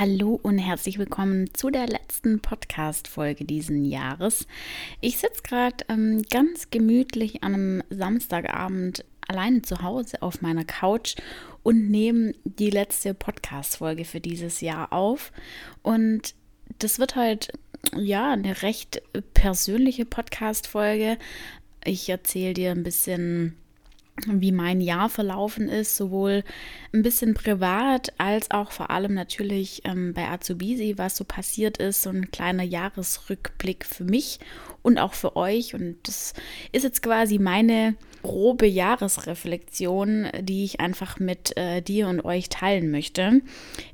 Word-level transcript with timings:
Hallo 0.00 0.40
und 0.42 0.56
herzlich 0.56 0.98
willkommen 0.98 1.52
zu 1.52 1.68
der 1.68 1.86
letzten 1.86 2.40
Podcast-Folge 2.40 3.44
diesen 3.44 3.84
Jahres. 3.84 4.46
Ich 5.02 5.18
sitze 5.18 5.42
gerade 5.42 5.84
ähm, 5.90 6.22
ganz 6.30 6.70
gemütlich 6.70 7.44
an 7.44 7.52
einem 7.52 7.82
Samstagabend 7.90 9.04
alleine 9.28 9.60
zu 9.60 9.82
Hause 9.82 10.22
auf 10.22 10.40
meiner 10.40 10.64
Couch 10.64 11.16
und 11.62 11.90
nehme 11.90 12.32
die 12.44 12.70
letzte 12.70 13.12
Podcast-Folge 13.12 14.06
für 14.06 14.20
dieses 14.20 14.62
Jahr 14.62 14.90
auf. 14.90 15.32
Und 15.82 16.34
das 16.78 16.98
wird 16.98 17.14
halt 17.14 17.52
ja 17.94 18.32
eine 18.32 18.62
recht 18.62 19.02
persönliche 19.34 20.06
Podcast-Folge. 20.06 21.18
Ich 21.84 22.08
erzähle 22.08 22.54
dir 22.54 22.70
ein 22.70 22.84
bisschen 22.84 23.54
wie 24.26 24.52
mein 24.52 24.80
Jahr 24.80 25.08
verlaufen 25.08 25.68
ist, 25.68 25.96
sowohl 25.96 26.44
ein 26.92 27.02
bisschen 27.02 27.34
privat 27.34 28.12
als 28.18 28.50
auch 28.50 28.72
vor 28.72 28.90
allem 28.90 29.14
natürlich 29.14 29.82
ähm, 29.84 30.12
bei 30.14 30.28
Azubisi, 30.28 30.94
was 30.96 31.16
so 31.16 31.24
passiert 31.24 31.78
ist, 31.78 32.02
so 32.02 32.10
ein 32.10 32.30
kleiner 32.30 32.62
Jahresrückblick 32.62 33.84
für 33.84 34.04
mich 34.04 34.40
und 34.82 34.98
auch 34.98 35.14
für 35.14 35.36
euch. 35.36 35.74
Und 35.74 35.96
das 36.04 36.34
ist 36.72 36.84
jetzt 36.84 37.02
quasi 37.02 37.38
meine 37.38 37.96
grobe 38.22 38.66
Jahresreflexion, 38.66 40.28
die 40.40 40.64
ich 40.64 40.80
einfach 40.80 41.18
mit 41.18 41.56
äh, 41.56 41.80
dir 41.80 42.08
und 42.08 42.24
euch 42.24 42.48
teilen 42.48 42.90
möchte. 42.90 43.40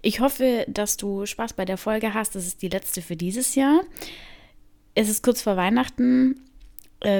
Ich 0.02 0.20
hoffe, 0.20 0.64
dass 0.68 0.96
du 0.96 1.26
Spaß 1.26 1.52
bei 1.52 1.64
der 1.64 1.78
Folge 1.78 2.14
hast. 2.14 2.34
Das 2.34 2.46
ist 2.46 2.62
die 2.62 2.68
letzte 2.68 3.02
für 3.02 3.16
dieses 3.16 3.54
Jahr. 3.54 3.82
Es 4.94 5.08
ist 5.08 5.22
kurz 5.22 5.42
vor 5.42 5.56
Weihnachten 5.56 6.40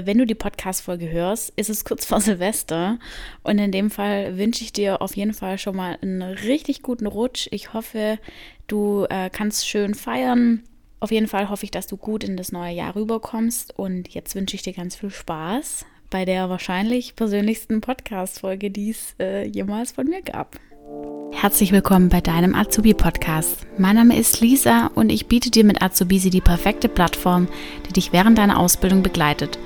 wenn 0.05 0.19
du 0.19 0.27
die 0.27 0.35
Podcast-Folge 0.35 1.11
hörst, 1.11 1.53
ist 1.57 1.71
es 1.71 1.85
kurz 1.85 2.05
vor 2.05 2.21
Silvester. 2.23 2.99
Und 3.43 3.59
in 3.59 3.73
dem 3.73 3.91
Fall 3.91 4.37
wünsche 4.37 4.65
ich 4.65 4.73
dir 4.73 5.01
auf 5.01 5.17
jeden 5.17 5.35
Fall 5.35 5.59
schon 5.59 5.77
mal 5.77 5.99
einen 6.03 6.23
richtig 6.23 6.83
guten 6.83 7.07
Rutsch. 7.07 7.49
Ich 7.51 7.73
hoffe, 7.73 8.19
du 8.67 9.07
äh, 9.09 9.31
kannst 9.31 9.69
schön 9.69 9.95
feiern. 9.95 10.63
Auf 10.99 11.11
jeden 11.11 11.29
Fall 11.29 11.51
hoffe 11.51 11.65
ich, 11.65 11.71
dass 11.71 11.87
du 11.87 11.97
gut 11.97 12.25
in 12.25 12.37
das 12.37 12.53
neue 12.53 12.75
Jahr 12.75 12.97
rüberkommst. 12.97 13.79
Und 13.79 14.09
jetzt 14.09 14.35
wünsche 14.35 14.57
ich 14.57 14.63
dir 14.63 14.73
ganz 14.73 14.97
viel 14.97 15.11
Spaß 15.11 15.87
bei 16.11 16.25
der 16.25 16.49
wahrscheinlich 16.49 17.17
persönlichsten 17.17 17.81
Podcast-Folge, 17.81 18.71
die 18.71 18.91
es 18.91 19.15
äh, 19.21 19.47
jemals 19.47 19.93
von 19.93 20.07
mir 20.07 20.23
gab. 20.23 20.59
Herzlich 21.33 21.73
willkommen 21.73 22.09
bei 22.09 22.21
deinem 22.21 22.55
Azubi-Podcast. 22.55 23.67
Mein 23.77 23.97
Name 23.97 24.19
ist 24.19 24.41
Lisa 24.41 24.91
und 24.95 25.11
ich 25.11 25.27
biete 25.27 25.51
dir 25.51 25.65
mit 25.65 25.83
Azubisi 25.83 26.31
die 26.31 26.41
perfekte 26.41 26.89
Plattform, 26.89 27.49
die 27.89 27.93
dich 27.93 28.13
während 28.13 28.39
deiner 28.39 28.59
Ausbildung 28.59 29.03
begleitet. 29.03 29.59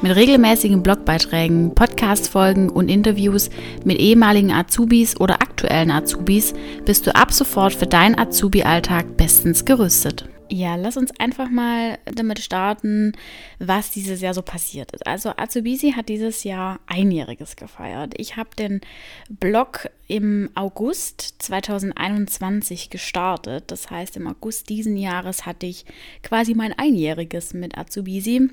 Mit 0.00 0.14
regelmäßigen 0.14 0.84
Blogbeiträgen, 0.84 1.74
Podcast-Folgen 1.74 2.70
und 2.70 2.88
Interviews 2.88 3.50
mit 3.84 3.98
ehemaligen 3.98 4.52
Azubis 4.52 5.18
oder 5.18 5.42
aktuellen 5.42 5.90
Azubis 5.90 6.54
bist 6.84 7.08
du 7.08 7.14
ab 7.16 7.32
sofort 7.32 7.74
für 7.74 7.88
deinen 7.88 8.16
Azubi-Alltag 8.16 9.16
bestens 9.16 9.64
gerüstet. 9.64 10.28
Ja, 10.50 10.76
lass 10.76 10.96
uns 10.96 11.10
einfach 11.18 11.50
mal 11.50 11.98
damit 12.04 12.38
starten, 12.38 13.12
was 13.58 13.90
dieses 13.90 14.20
Jahr 14.20 14.34
so 14.34 14.42
passiert 14.42 14.92
ist. 14.92 15.04
Also 15.04 15.32
Azubisi 15.36 15.92
hat 15.92 16.08
dieses 16.08 16.44
Jahr 16.44 16.78
einjähriges 16.86 17.56
gefeiert. 17.56 18.14
Ich 18.16 18.36
habe 18.36 18.50
den 18.56 18.80
Blog 19.28 19.90
im 20.08 20.48
August 20.54 21.34
2021 21.38 22.88
gestartet. 22.88 23.64
Das 23.66 23.90
heißt, 23.90 24.16
im 24.16 24.26
August 24.26 24.70
diesen 24.70 24.96
Jahres 24.96 25.44
hatte 25.44 25.66
ich 25.66 25.84
quasi 26.22 26.54
mein 26.54 26.72
einjähriges 26.72 27.52
mit 27.52 27.76
Azubisi, 27.76 28.48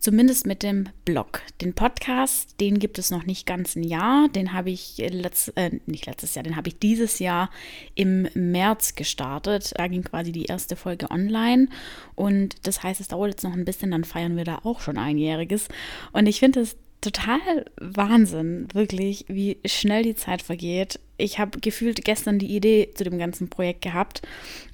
zumindest 0.00 0.46
mit 0.46 0.64
dem 0.64 0.88
Blog. 1.04 1.42
Den 1.60 1.74
Podcast, 1.74 2.60
den 2.60 2.80
gibt 2.80 2.98
es 2.98 3.12
noch 3.12 3.24
nicht 3.24 3.46
ganz 3.46 3.76
ein 3.76 3.84
Jahr. 3.84 4.28
Den 4.30 4.52
habe 4.52 4.70
ich 4.70 4.98
letzt, 4.98 5.56
äh, 5.56 5.78
nicht 5.86 6.06
letztes 6.06 6.34
Jahr, 6.34 6.42
den 6.42 6.56
habe 6.56 6.68
ich 6.68 6.80
dieses 6.80 7.20
Jahr 7.20 7.50
im 7.94 8.28
März 8.34 8.96
gestartet. 8.96 9.72
Da 9.76 9.86
ging 9.86 10.02
quasi 10.02 10.32
die 10.32 10.46
erste 10.46 10.74
Folge 10.74 11.08
online 11.12 11.68
und 12.16 12.66
das 12.66 12.82
heißt, 12.82 13.00
es 13.00 13.08
dauert 13.08 13.30
jetzt 13.30 13.44
noch 13.44 13.52
ein 13.52 13.64
bisschen, 13.64 13.92
dann 13.92 14.02
feiern 14.02 14.36
wir 14.36 14.44
da 14.44 14.58
auch 14.64 14.80
schon 14.80 14.98
einjähriges. 14.98 15.68
Und 16.12 16.26
ich 16.26 16.40
finde 16.40 16.60
es 16.60 16.76
total 17.00 17.64
Wahnsinn, 17.80 18.68
wirklich, 18.72 19.24
wie 19.28 19.58
schnell 19.64 20.02
die 20.02 20.14
Zeit 20.14 20.42
vergeht. 20.42 21.00
Ich 21.20 21.38
habe 21.38 21.60
gefühlt 21.60 22.04
gestern 22.04 22.38
die 22.38 22.54
Idee 22.54 22.90
zu 22.94 23.04
dem 23.04 23.18
ganzen 23.18 23.48
Projekt 23.48 23.82
gehabt 23.82 24.22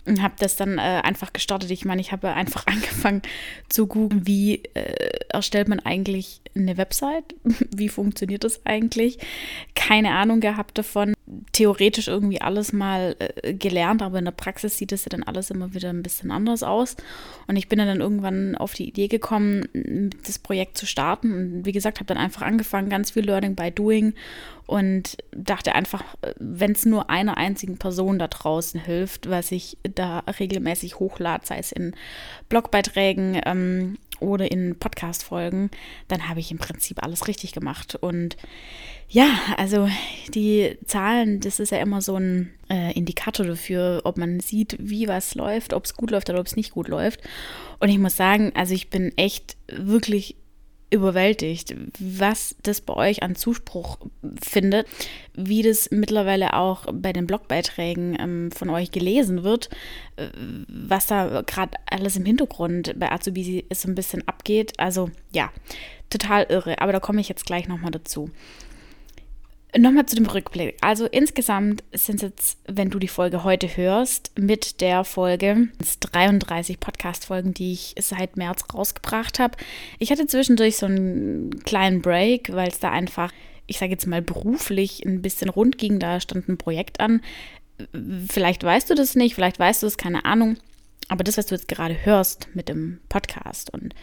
und 0.06 0.22
habe 0.22 0.34
das 0.38 0.56
dann 0.56 0.78
äh, 0.78 1.02
einfach 1.02 1.32
gestartet. 1.32 1.70
Ich 1.70 1.84
meine, 1.84 2.00
ich 2.00 2.12
habe 2.12 2.32
einfach 2.32 2.66
angefangen 2.66 3.22
zu 3.68 3.86
googeln, 3.86 4.26
wie 4.26 4.62
äh, 4.74 5.18
erstellt 5.28 5.68
man 5.68 5.80
eigentlich 5.80 6.40
eine 6.54 6.76
Website? 6.76 7.34
Wie 7.70 7.88
funktioniert 7.88 8.44
das 8.44 8.64
eigentlich? 8.64 9.18
Keine 9.74 10.12
Ahnung 10.12 10.40
gehabt 10.40 10.78
davon. 10.78 11.14
Theoretisch 11.52 12.08
irgendwie 12.08 12.40
alles 12.40 12.72
mal 12.72 13.16
äh, 13.18 13.52
gelernt, 13.52 14.00
aber 14.00 14.18
in 14.18 14.24
der 14.24 14.32
Praxis 14.32 14.78
sieht 14.78 14.92
es 14.92 15.04
ja 15.04 15.10
dann 15.10 15.22
alles 15.22 15.50
immer 15.50 15.74
wieder 15.74 15.90
ein 15.90 16.02
bisschen 16.02 16.30
anders 16.30 16.62
aus. 16.62 16.96
Und 17.46 17.56
ich 17.56 17.68
bin 17.68 17.78
dann 17.78 18.00
irgendwann 18.00 18.54
auf 18.56 18.74
die 18.74 18.88
Idee 18.88 19.08
gekommen, 19.08 19.68
das 20.24 20.38
Projekt 20.38 20.78
zu 20.78 20.86
starten. 20.86 21.32
Und 21.32 21.66
wie 21.66 21.72
gesagt, 21.72 21.98
habe 21.98 22.06
dann 22.06 22.16
einfach 22.16 22.42
angefangen, 22.42 22.88
ganz 22.88 23.10
viel 23.10 23.26
Learning 23.26 23.54
by 23.54 23.70
Doing 23.70 24.14
und 24.66 25.16
dachte 25.32 25.74
einfach, 25.74 26.04
wenn 26.38 26.72
es 26.72 26.84
nur 26.84 27.10
einer 27.10 27.36
einzigen 27.36 27.78
Person 27.78 28.18
da 28.18 28.28
draußen 28.28 28.80
hilft, 28.80 29.28
was 29.30 29.52
ich 29.52 29.78
da 29.82 30.20
regelmäßig 30.38 30.98
hochlade, 30.98 31.46
sei 31.46 31.58
es 31.58 31.72
in 31.72 31.94
Blogbeiträgen 32.48 33.40
ähm, 33.44 33.98
oder 34.20 34.50
in 34.50 34.78
Podcast-Folgen, 34.78 35.70
dann 36.08 36.28
habe 36.28 36.40
ich 36.40 36.50
im 36.50 36.58
Prinzip 36.58 37.02
alles 37.02 37.28
richtig 37.28 37.52
gemacht. 37.52 37.94
Und 37.94 38.36
ja, 39.08 39.38
also 39.56 39.88
die 40.34 40.78
Zahlen, 40.84 41.40
das 41.40 41.60
ist 41.60 41.70
ja 41.70 41.78
immer 41.78 42.02
so 42.02 42.16
ein 42.16 42.52
äh, 42.68 42.92
Indikator 42.92 43.46
dafür, 43.46 44.02
ob 44.04 44.18
man 44.18 44.40
sieht, 44.40 44.76
wie 44.78 45.08
was 45.08 45.34
läuft, 45.34 45.72
ob 45.72 45.84
es 45.84 45.94
gut 45.94 46.10
läuft 46.10 46.28
oder 46.28 46.40
ob 46.40 46.46
es 46.46 46.56
nicht 46.56 46.72
gut 46.72 46.88
läuft. 46.88 47.20
Und 47.78 47.88
ich 47.88 47.98
muss 47.98 48.16
sagen, 48.16 48.52
also 48.54 48.74
ich 48.74 48.90
bin 48.90 49.12
echt 49.16 49.56
wirklich 49.68 50.36
überwältigt, 50.90 51.74
was 51.98 52.54
das 52.62 52.80
bei 52.80 52.94
euch 52.94 53.22
an 53.22 53.34
Zuspruch 53.34 53.98
findet, 54.40 54.86
wie 55.34 55.62
das 55.62 55.90
mittlerweile 55.90 56.54
auch 56.54 56.86
bei 56.92 57.12
den 57.12 57.26
Blogbeiträgen 57.26 58.16
ähm, 58.18 58.50
von 58.52 58.70
euch 58.70 58.92
gelesen 58.92 59.42
wird, 59.42 59.68
äh, 60.16 60.28
was 60.68 61.06
da 61.06 61.42
gerade 61.42 61.76
alles 61.90 62.16
im 62.16 62.24
Hintergrund 62.24 62.94
bei 62.98 63.10
Azubisi 63.10 63.64
so 63.72 63.88
ein 63.88 63.96
bisschen 63.96 64.26
abgeht. 64.28 64.74
Also 64.78 65.10
ja, 65.32 65.52
total 66.08 66.44
irre, 66.48 66.80
aber 66.80 66.92
da 66.92 67.00
komme 67.00 67.20
ich 67.20 67.28
jetzt 67.28 67.46
gleich 67.46 67.66
nochmal 67.66 67.90
dazu. 67.90 68.30
Nochmal 69.76 70.06
zu 70.06 70.16
dem 70.16 70.26
Rückblick. 70.26 70.76
Also 70.80 71.06
insgesamt 71.06 71.84
sind 71.92 72.16
es 72.16 72.22
jetzt, 72.22 72.58
wenn 72.66 72.88
du 72.88 72.98
die 72.98 73.08
Folge 73.08 73.44
heute 73.44 73.76
hörst, 73.76 74.32
mit 74.38 74.80
der 74.80 75.04
Folge 75.04 75.68
33 76.00 76.80
Podcast-Folgen, 76.80 77.52
die 77.52 77.72
ich 77.72 77.94
seit 77.98 78.36
März 78.36 78.64
rausgebracht 78.72 79.38
habe. 79.38 79.58
Ich 79.98 80.10
hatte 80.10 80.26
zwischendurch 80.26 80.76
so 80.76 80.86
einen 80.86 81.62
kleinen 81.64 82.00
Break, 82.00 82.52
weil 82.54 82.68
es 82.68 82.78
da 82.78 82.90
einfach, 82.90 83.32
ich 83.66 83.78
sage 83.78 83.92
jetzt 83.92 84.06
mal 84.06 84.22
beruflich, 84.22 85.04
ein 85.04 85.20
bisschen 85.20 85.50
rund 85.50 85.76
ging. 85.76 85.98
Da 85.98 86.20
stand 86.20 86.48
ein 86.48 86.58
Projekt 86.58 87.00
an. 87.00 87.20
Vielleicht 88.30 88.64
weißt 88.64 88.88
du 88.88 88.94
das 88.94 89.14
nicht, 89.14 89.34
vielleicht 89.34 89.58
weißt 89.58 89.82
du 89.82 89.88
es, 89.88 89.98
keine 89.98 90.24
Ahnung. 90.24 90.56
Aber 91.08 91.22
das, 91.22 91.38
was 91.38 91.46
du 91.46 91.54
jetzt 91.54 91.68
gerade 91.68 92.04
hörst 92.04 92.48
mit 92.54 92.68
dem 92.68 92.98
Podcast 93.08 93.72
und 93.72 93.94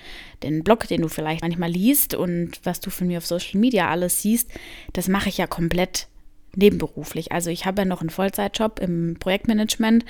den 0.41 0.63
Blog, 0.63 0.87
den 0.87 1.01
du 1.01 1.09
vielleicht 1.09 1.41
manchmal 1.41 1.69
liest 1.69 2.15
und 2.15 2.59
was 2.63 2.79
du 2.79 2.89
von 2.89 3.07
mir 3.07 3.17
auf 3.17 3.25
Social 3.25 3.59
Media 3.59 3.89
alles 3.89 4.21
siehst, 4.21 4.49
das 4.93 5.09
mache 5.09 5.29
ich 5.29 5.37
ja 5.37 5.47
komplett 5.47 6.07
nebenberuflich. 6.55 7.31
Also 7.31 7.49
ich 7.49 7.65
habe 7.65 7.81
ja 7.81 7.85
noch 7.85 8.01
einen 8.01 8.09
Vollzeitjob 8.09 8.79
im 8.79 9.17
Projektmanagement 9.19 10.05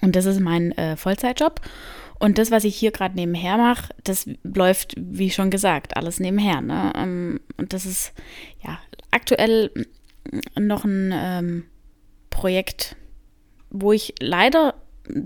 und 0.00 0.14
das 0.14 0.26
ist 0.26 0.40
mein 0.40 0.72
äh, 0.72 0.96
Vollzeitjob. 0.96 1.60
Und 2.20 2.38
das, 2.38 2.50
was 2.50 2.64
ich 2.64 2.76
hier 2.76 2.90
gerade 2.90 3.14
nebenher 3.14 3.56
mache, 3.56 3.94
das 4.02 4.28
läuft, 4.42 4.94
wie 4.96 5.30
schon 5.30 5.50
gesagt, 5.50 5.96
alles 5.96 6.18
nebenher. 6.18 6.60
Ne? 6.60 6.92
Ähm, 6.96 7.40
und 7.56 7.72
das 7.72 7.86
ist 7.86 8.12
ja 8.64 8.78
aktuell 9.10 9.70
noch 10.58 10.84
ein 10.84 11.12
ähm, 11.14 11.64
Projekt, 12.30 12.96
wo 13.70 13.92
ich 13.92 14.14
leider 14.20 14.74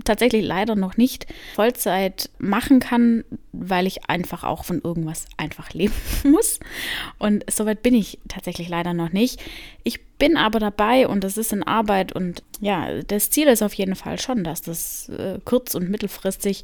tatsächlich 0.03 0.43
leider 0.43 0.75
noch 0.75 0.97
nicht 0.97 1.27
Vollzeit 1.55 2.29
machen 2.37 2.79
kann, 2.79 3.23
weil 3.51 3.87
ich 3.87 4.09
einfach 4.09 4.43
auch 4.43 4.65
von 4.65 4.81
irgendwas 4.83 5.25
einfach 5.37 5.73
leben 5.73 5.93
muss. 6.23 6.59
Und 7.19 7.43
soweit 7.49 7.83
bin 7.83 7.93
ich 7.93 8.19
tatsächlich 8.27 8.69
leider 8.69 8.93
noch 8.93 9.11
nicht. 9.11 9.41
Ich 9.83 10.03
bin 10.17 10.37
aber 10.37 10.59
dabei 10.59 11.07
und 11.07 11.23
das 11.23 11.37
ist 11.37 11.53
in 11.53 11.63
Arbeit 11.63 12.13
und 12.13 12.43
ja, 12.61 13.01
das 13.03 13.29
Ziel 13.29 13.47
ist 13.47 13.61
auf 13.61 13.73
jeden 13.73 13.95
Fall 13.95 14.19
schon, 14.19 14.43
dass 14.43 14.61
das 14.61 15.09
äh, 15.09 15.39
kurz- 15.43 15.75
und 15.75 15.89
mittelfristig 15.89 16.63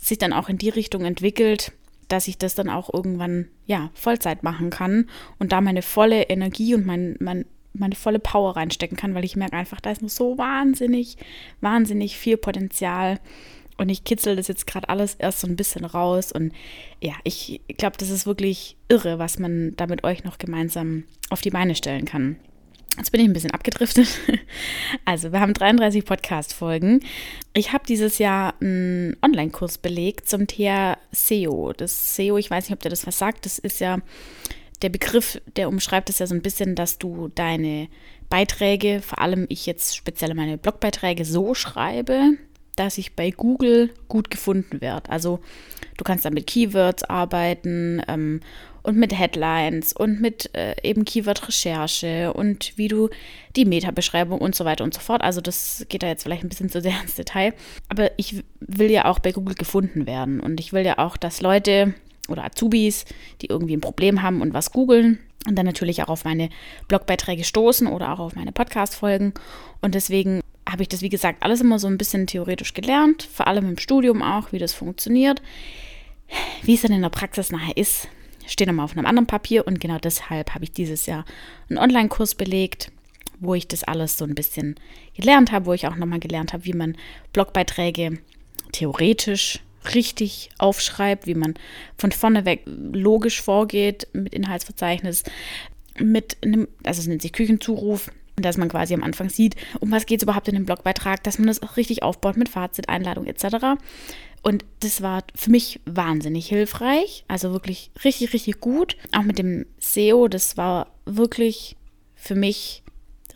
sich 0.00 0.18
dann 0.18 0.32
auch 0.32 0.48
in 0.48 0.58
die 0.58 0.70
Richtung 0.70 1.04
entwickelt, 1.04 1.72
dass 2.08 2.28
ich 2.28 2.38
das 2.38 2.54
dann 2.54 2.68
auch 2.68 2.92
irgendwann 2.92 3.48
ja 3.66 3.90
Vollzeit 3.94 4.42
machen 4.42 4.70
kann 4.70 5.08
und 5.38 5.52
da 5.52 5.60
meine 5.60 5.82
volle 5.82 6.24
Energie 6.24 6.74
und 6.74 6.86
mein, 6.86 7.16
mein 7.20 7.44
meine 7.78 7.94
volle 7.94 8.18
Power 8.18 8.56
reinstecken 8.56 8.96
kann, 8.96 9.14
weil 9.14 9.24
ich 9.24 9.36
merke 9.36 9.56
einfach, 9.56 9.80
da 9.80 9.90
ist 9.90 10.02
noch 10.02 10.08
so 10.08 10.38
wahnsinnig, 10.38 11.16
wahnsinnig 11.60 12.16
viel 12.16 12.36
Potenzial. 12.36 13.20
Und 13.78 13.90
ich 13.90 14.04
kitzel 14.04 14.36
das 14.36 14.48
jetzt 14.48 14.66
gerade 14.66 14.88
alles 14.88 15.14
erst 15.16 15.40
so 15.40 15.46
ein 15.46 15.56
bisschen 15.56 15.84
raus. 15.84 16.32
Und 16.32 16.52
ja, 17.02 17.12
ich 17.24 17.60
glaube, 17.76 17.96
das 17.98 18.10
ist 18.10 18.26
wirklich 18.26 18.76
irre, 18.88 19.18
was 19.18 19.38
man 19.38 19.74
da 19.76 19.86
mit 19.86 20.02
euch 20.04 20.24
noch 20.24 20.38
gemeinsam 20.38 21.04
auf 21.28 21.42
die 21.42 21.50
Beine 21.50 21.74
stellen 21.74 22.06
kann. 22.06 22.36
Jetzt 22.96 23.12
bin 23.12 23.20
ich 23.20 23.28
ein 23.28 23.32
bisschen 23.32 23.50
abgedriftet. 23.50 24.08
Also, 25.04 25.32
wir 25.32 25.40
haben 25.40 25.52
33 25.52 26.04
Podcast-Folgen. 26.04 27.00
Ich 27.52 27.72
habe 27.72 27.84
dieses 27.86 28.18
Jahr 28.18 28.54
einen 28.60 29.16
Online-Kurs 29.22 29.78
belegt 29.78 30.28
zum 30.28 30.46
Thema 30.46 30.96
SEO. 31.12 31.72
Das 31.76 32.16
SEO, 32.16 32.38
ich 32.38 32.50
weiß 32.50 32.64
nicht, 32.64 32.72
ob 32.72 32.80
der 32.80 32.90
das 32.90 33.06
was 33.06 33.18
sagt, 33.18 33.44
das 33.44 33.58
ist 33.58 33.80
ja 33.80 33.98
der 34.82 34.88
Begriff, 34.88 35.40
der 35.56 35.68
umschreibt 35.68 36.10
es 36.10 36.18
ja 36.18 36.26
so 36.26 36.34
ein 36.34 36.42
bisschen, 36.42 36.74
dass 36.74 36.98
du 36.98 37.28
deine 37.34 37.88
Beiträge, 38.28 39.00
vor 39.02 39.20
allem 39.20 39.46
ich 39.48 39.66
jetzt 39.66 39.96
speziell 39.96 40.34
meine 40.34 40.58
Blogbeiträge, 40.58 41.24
so 41.24 41.54
schreibe, 41.54 42.36
dass 42.76 42.98
ich 42.98 43.16
bei 43.16 43.30
Google 43.30 43.90
gut 44.08 44.30
gefunden 44.30 44.80
werde. 44.80 45.10
Also 45.10 45.40
du 45.96 46.04
kannst 46.04 46.24
dann 46.24 46.34
mit 46.34 46.46
Keywords 46.46 47.04
arbeiten 47.04 48.02
ähm, 48.06 48.40
und 48.82 48.96
mit 48.96 49.18
Headlines 49.18 49.92
und 49.94 50.20
mit 50.20 50.54
äh, 50.54 50.76
eben 50.82 51.04
Keyword-Recherche 51.04 52.32
und 52.34 52.76
wie 52.76 52.88
du 52.88 53.08
die 53.56 53.64
Meta-Beschreibung 53.64 54.40
und 54.40 54.54
so 54.54 54.64
weiter 54.64 54.84
und 54.84 54.94
so 54.94 55.00
fort. 55.00 55.22
Also 55.22 55.40
das 55.40 55.86
geht 55.88 56.02
da 56.02 56.06
jetzt 56.06 56.22
vielleicht 56.22 56.44
ein 56.44 56.48
bisschen 56.50 56.68
zu 56.68 56.80
sehr 56.80 57.00
ins 57.02 57.16
Detail. 57.16 57.54
Aber 57.88 58.10
ich 58.18 58.44
will 58.60 58.90
ja 58.90 59.06
auch 59.06 59.18
bei 59.18 59.32
Google 59.32 59.54
gefunden 59.54 60.06
werden 60.06 60.38
und 60.38 60.60
ich 60.60 60.72
will 60.72 60.84
ja 60.84 60.98
auch, 60.98 61.16
dass 61.16 61.40
Leute 61.40 61.94
oder 62.28 62.44
Azubis, 62.44 63.04
die 63.42 63.46
irgendwie 63.46 63.76
ein 63.76 63.80
Problem 63.80 64.22
haben 64.22 64.40
und 64.40 64.54
was 64.54 64.72
googeln 64.72 65.18
und 65.46 65.56
dann 65.56 65.66
natürlich 65.66 66.02
auch 66.02 66.08
auf 66.08 66.24
meine 66.24 66.50
Blogbeiträge 66.88 67.44
stoßen 67.44 67.86
oder 67.86 68.12
auch 68.12 68.18
auf 68.18 68.34
meine 68.34 68.52
Podcast-Folgen. 68.52 69.34
Und 69.80 69.94
deswegen 69.94 70.40
habe 70.68 70.82
ich 70.82 70.88
das, 70.88 71.02
wie 71.02 71.08
gesagt, 71.08 71.42
alles 71.42 71.60
immer 71.60 71.78
so 71.78 71.86
ein 71.86 71.98
bisschen 71.98 72.26
theoretisch 72.26 72.74
gelernt, 72.74 73.22
vor 73.22 73.46
allem 73.46 73.68
im 73.68 73.78
Studium 73.78 74.22
auch, 74.22 74.52
wie 74.52 74.58
das 74.58 74.72
funktioniert. 74.72 75.40
Wie 76.62 76.74
es 76.74 76.82
dann 76.82 76.92
in 76.92 77.02
der 77.02 77.08
Praxis 77.08 77.52
nachher 77.52 77.76
ist, 77.76 78.08
steht 78.46 78.66
nochmal 78.66 78.84
auf 78.84 78.96
einem 78.96 79.06
anderen 79.06 79.28
Papier 79.28 79.66
und 79.66 79.80
genau 79.80 79.98
deshalb 79.98 80.54
habe 80.54 80.64
ich 80.64 80.72
dieses 80.72 81.06
Jahr 81.06 81.24
einen 81.68 81.78
Online-Kurs 81.78 82.34
belegt, 82.34 82.90
wo 83.38 83.54
ich 83.54 83.68
das 83.68 83.84
alles 83.84 84.18
so 84.18 84.24
ein 84.24 84.34
bisschen 84.34 84.74
gelernt 85.14 85.52
habe, 85.52 85.66
wo 85.66 85.72
ich 85.72 85.86
auch 85.86 85.96
nochmal 85.96 86.20
gelernt 86.20 86.52
habe, 86.52 86.64
wie 86.64 86.72
man 86.72 86.96
Blogbeiträge 87.32 88.18
theoretisch 88.72 89.60
richtig 89.94 90.50
aufschreibt, 90.58 91.26
wie 91.26 91.34
man 91.34 91.54
von 91.96 92.12
vorne 92.12 92.44
weg 92.44 92.62
logisch 92.66 93.40
vorgeht 93.40 94.08
mit 94.12 94.34
Inhaltsverzeichnis, 94.34 95.24
mit 95.98 96.36
einem, 96.42 96.68
also 96.84 97.00
es 97.00 97.06
nennt 97.06 97.22
sich 97.22 97.32
Küchenzuruf, 97.32 98.10
dass 98.36 98.58
man 98.58 98.68
quasi 98.68 98.94
am 98.94 99.02
Anfang 99.02 99.30
sieht, 99.30 99.56
um 99.80 99.90
was 99.90 100.06
geht 100.06 100.20
es 100.20 100.24
überhaupt 100.24 100.48
in 100.48 100.54
dem 100.54 100.66
Blogbeitrag, 100.66 101.22
dass 101.22 101.38
man 101.38 101.48
das 101.48 101.62
auch 101.62 101.76
richtig 101.76 102.02
aufbaut 102.02 102.36
mit 102.36 102.48
Fazit, 102.48 102.88
Einladung 102.88 103.26
etc. 103.26 103.78
Und 104.42 104.64
das 104.80 105.02
war 105.02 105.24
für 105.34 105.50
mich 105.50 105.80
wahnsinnig 105.86 106.46
hilfreich, 106.46 107.24
also 107.28 107.52
wirklich 107.52 107.90
richtig, 108.04 108.32
richtig 108.32 108.60
gut. 108.60 108.96
Auch 109.12 109.22
mit 109.22 109.38
dem 109.38 109.66
SEO, 109.78 110.28
das 110.28 110.56
war 110.56 110.92
wirklich 111.06 111.76
für 112.14 112.34
mich 112.34 112.82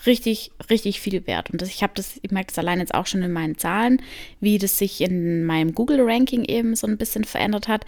richtig, 0.07 0.53
richtig 0.69 1.01
viel 1.01 1.27
wert. 1.27 1.51
Und 1.51 1.63
das, 1.63 1.69
ich 1.69 1.83
habe 1.83 1.93
das, 1.95 2.19
ich 2.23 2.31
merke 2.31 2.51
es 2.51 2.59
allein 2.59 2.81
jetzt 2.81 2.95
auch 2.95 3.07
schon 3.07 3.23
in 3.23 3.33
meinen 3.33 3.59
Zahlen, 3.59 4.03
wie 4.41 4.59
das 4.59 4.79
sich 4.79 5.01
in 5.01 5.45
meinem 5.45 5.75
Google-Ranking 5.75 6.45
eben 6.45 6.75
so 6.75 6.87
ein 6.87 6.97
bisschen 6.97 7.25
verändert 7.25 7.69
hat. 7.69 7.85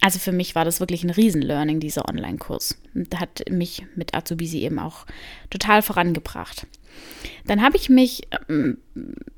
Also 0.00 0.18
für 0.18 0.32
mich 0.32 0.54
war 0.54 0.64
das 0.64 0.80
wirklich 0.80 1.02
ein 1.04 1.10
Riesen-Learning, 1.10 1.80
dieser 1.80 2.08
Online-Kurs. 2.08 2.78
Und 2.94 3.18
hat 3.18 3.50
mich 3.50 3.84
mit 3.94 4.14
Azubisi 4.14 4.60
eben 4.60 4.78
auch 4.78 5.06
total 5.50 5.82
vorangebracht. 5.82 6.66
Dann 7.46 7.62
habe 7.62 7.76
ich 7.76 7.88
mich 7.88 8.22
ähm, 8.48 8.78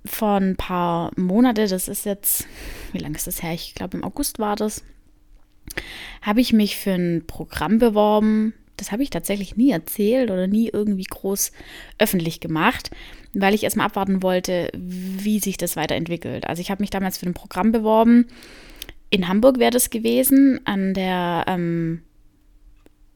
vor 0.04 0.36
ein 0.36 0.56
paar 0.56 1.10
Monaten, 1.16 1.68
das 1.68 1.88
ist 1.88 2.04
jetzt, 2.04 2.46
wie 2.92 2.98
lange 2.98 3.16
ist 3.16 3.26
das 3.26 3.42
her? 3.42 3.52
Ich 3.52 3.74
glaube 3.74 3.96
im 3.96 4.04
August 4.04 4.38
war 4.38 4.56
das, 4.56 4.84
habe 6.22 6.40
ich 6.40 6.52
mich 6.52 6.76
für 6.76 6.92
ein 6.92 7.24
Programm 7.26 7.78
beworben, 7.78 8.54
das 8.80 8.92
habe 8.92 9.02
ich 9.02 9.10
tatsächlich 9.10 9.56
nie 9.56 9.70
erzählt 9.70 10.30
oder 10.30 10.46
nie 10.46 10.70
irgendwie 10.72 11.04
groß 11.04 11.52
öffentlich 11.98 12.40
gemacht, 12.40 12.90
weil 13.34 13.54
ich 13.54 13.64
erstmal 13.64 13.86
abwarten 13.86 14.22
wollte, 14.22 14.70
wie 14.74 15.38
sich 15.40 15.56
das 15.56 15.76
weiterentwickelt. 15.76 16.46
Also 16.46 16.60
ich 16.60 16.70
habe 16.70 16.82
mich 16.82 16.90
damals 16.90 17.18
für 17.18 17.26
ein 17.26 17.34
Programm 17.34 17.72
beworben. 17.72 18.26
In 19.10 19.28
Hamburg 19.28 19.58
wäre 19.58 19.70
das 19.70 19.90
gewesen, 19.90 20.60
an 20.64 20.94
der 20.94 21.44
ähm, 21.46 22.02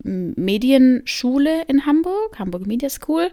Medienschule 0.03 1.63
in 1.69 1.87
Hamburg, 1.87 2.39
Hamburg 2.39 2.67
Media 2.67 2.89
School, 2.89 3.31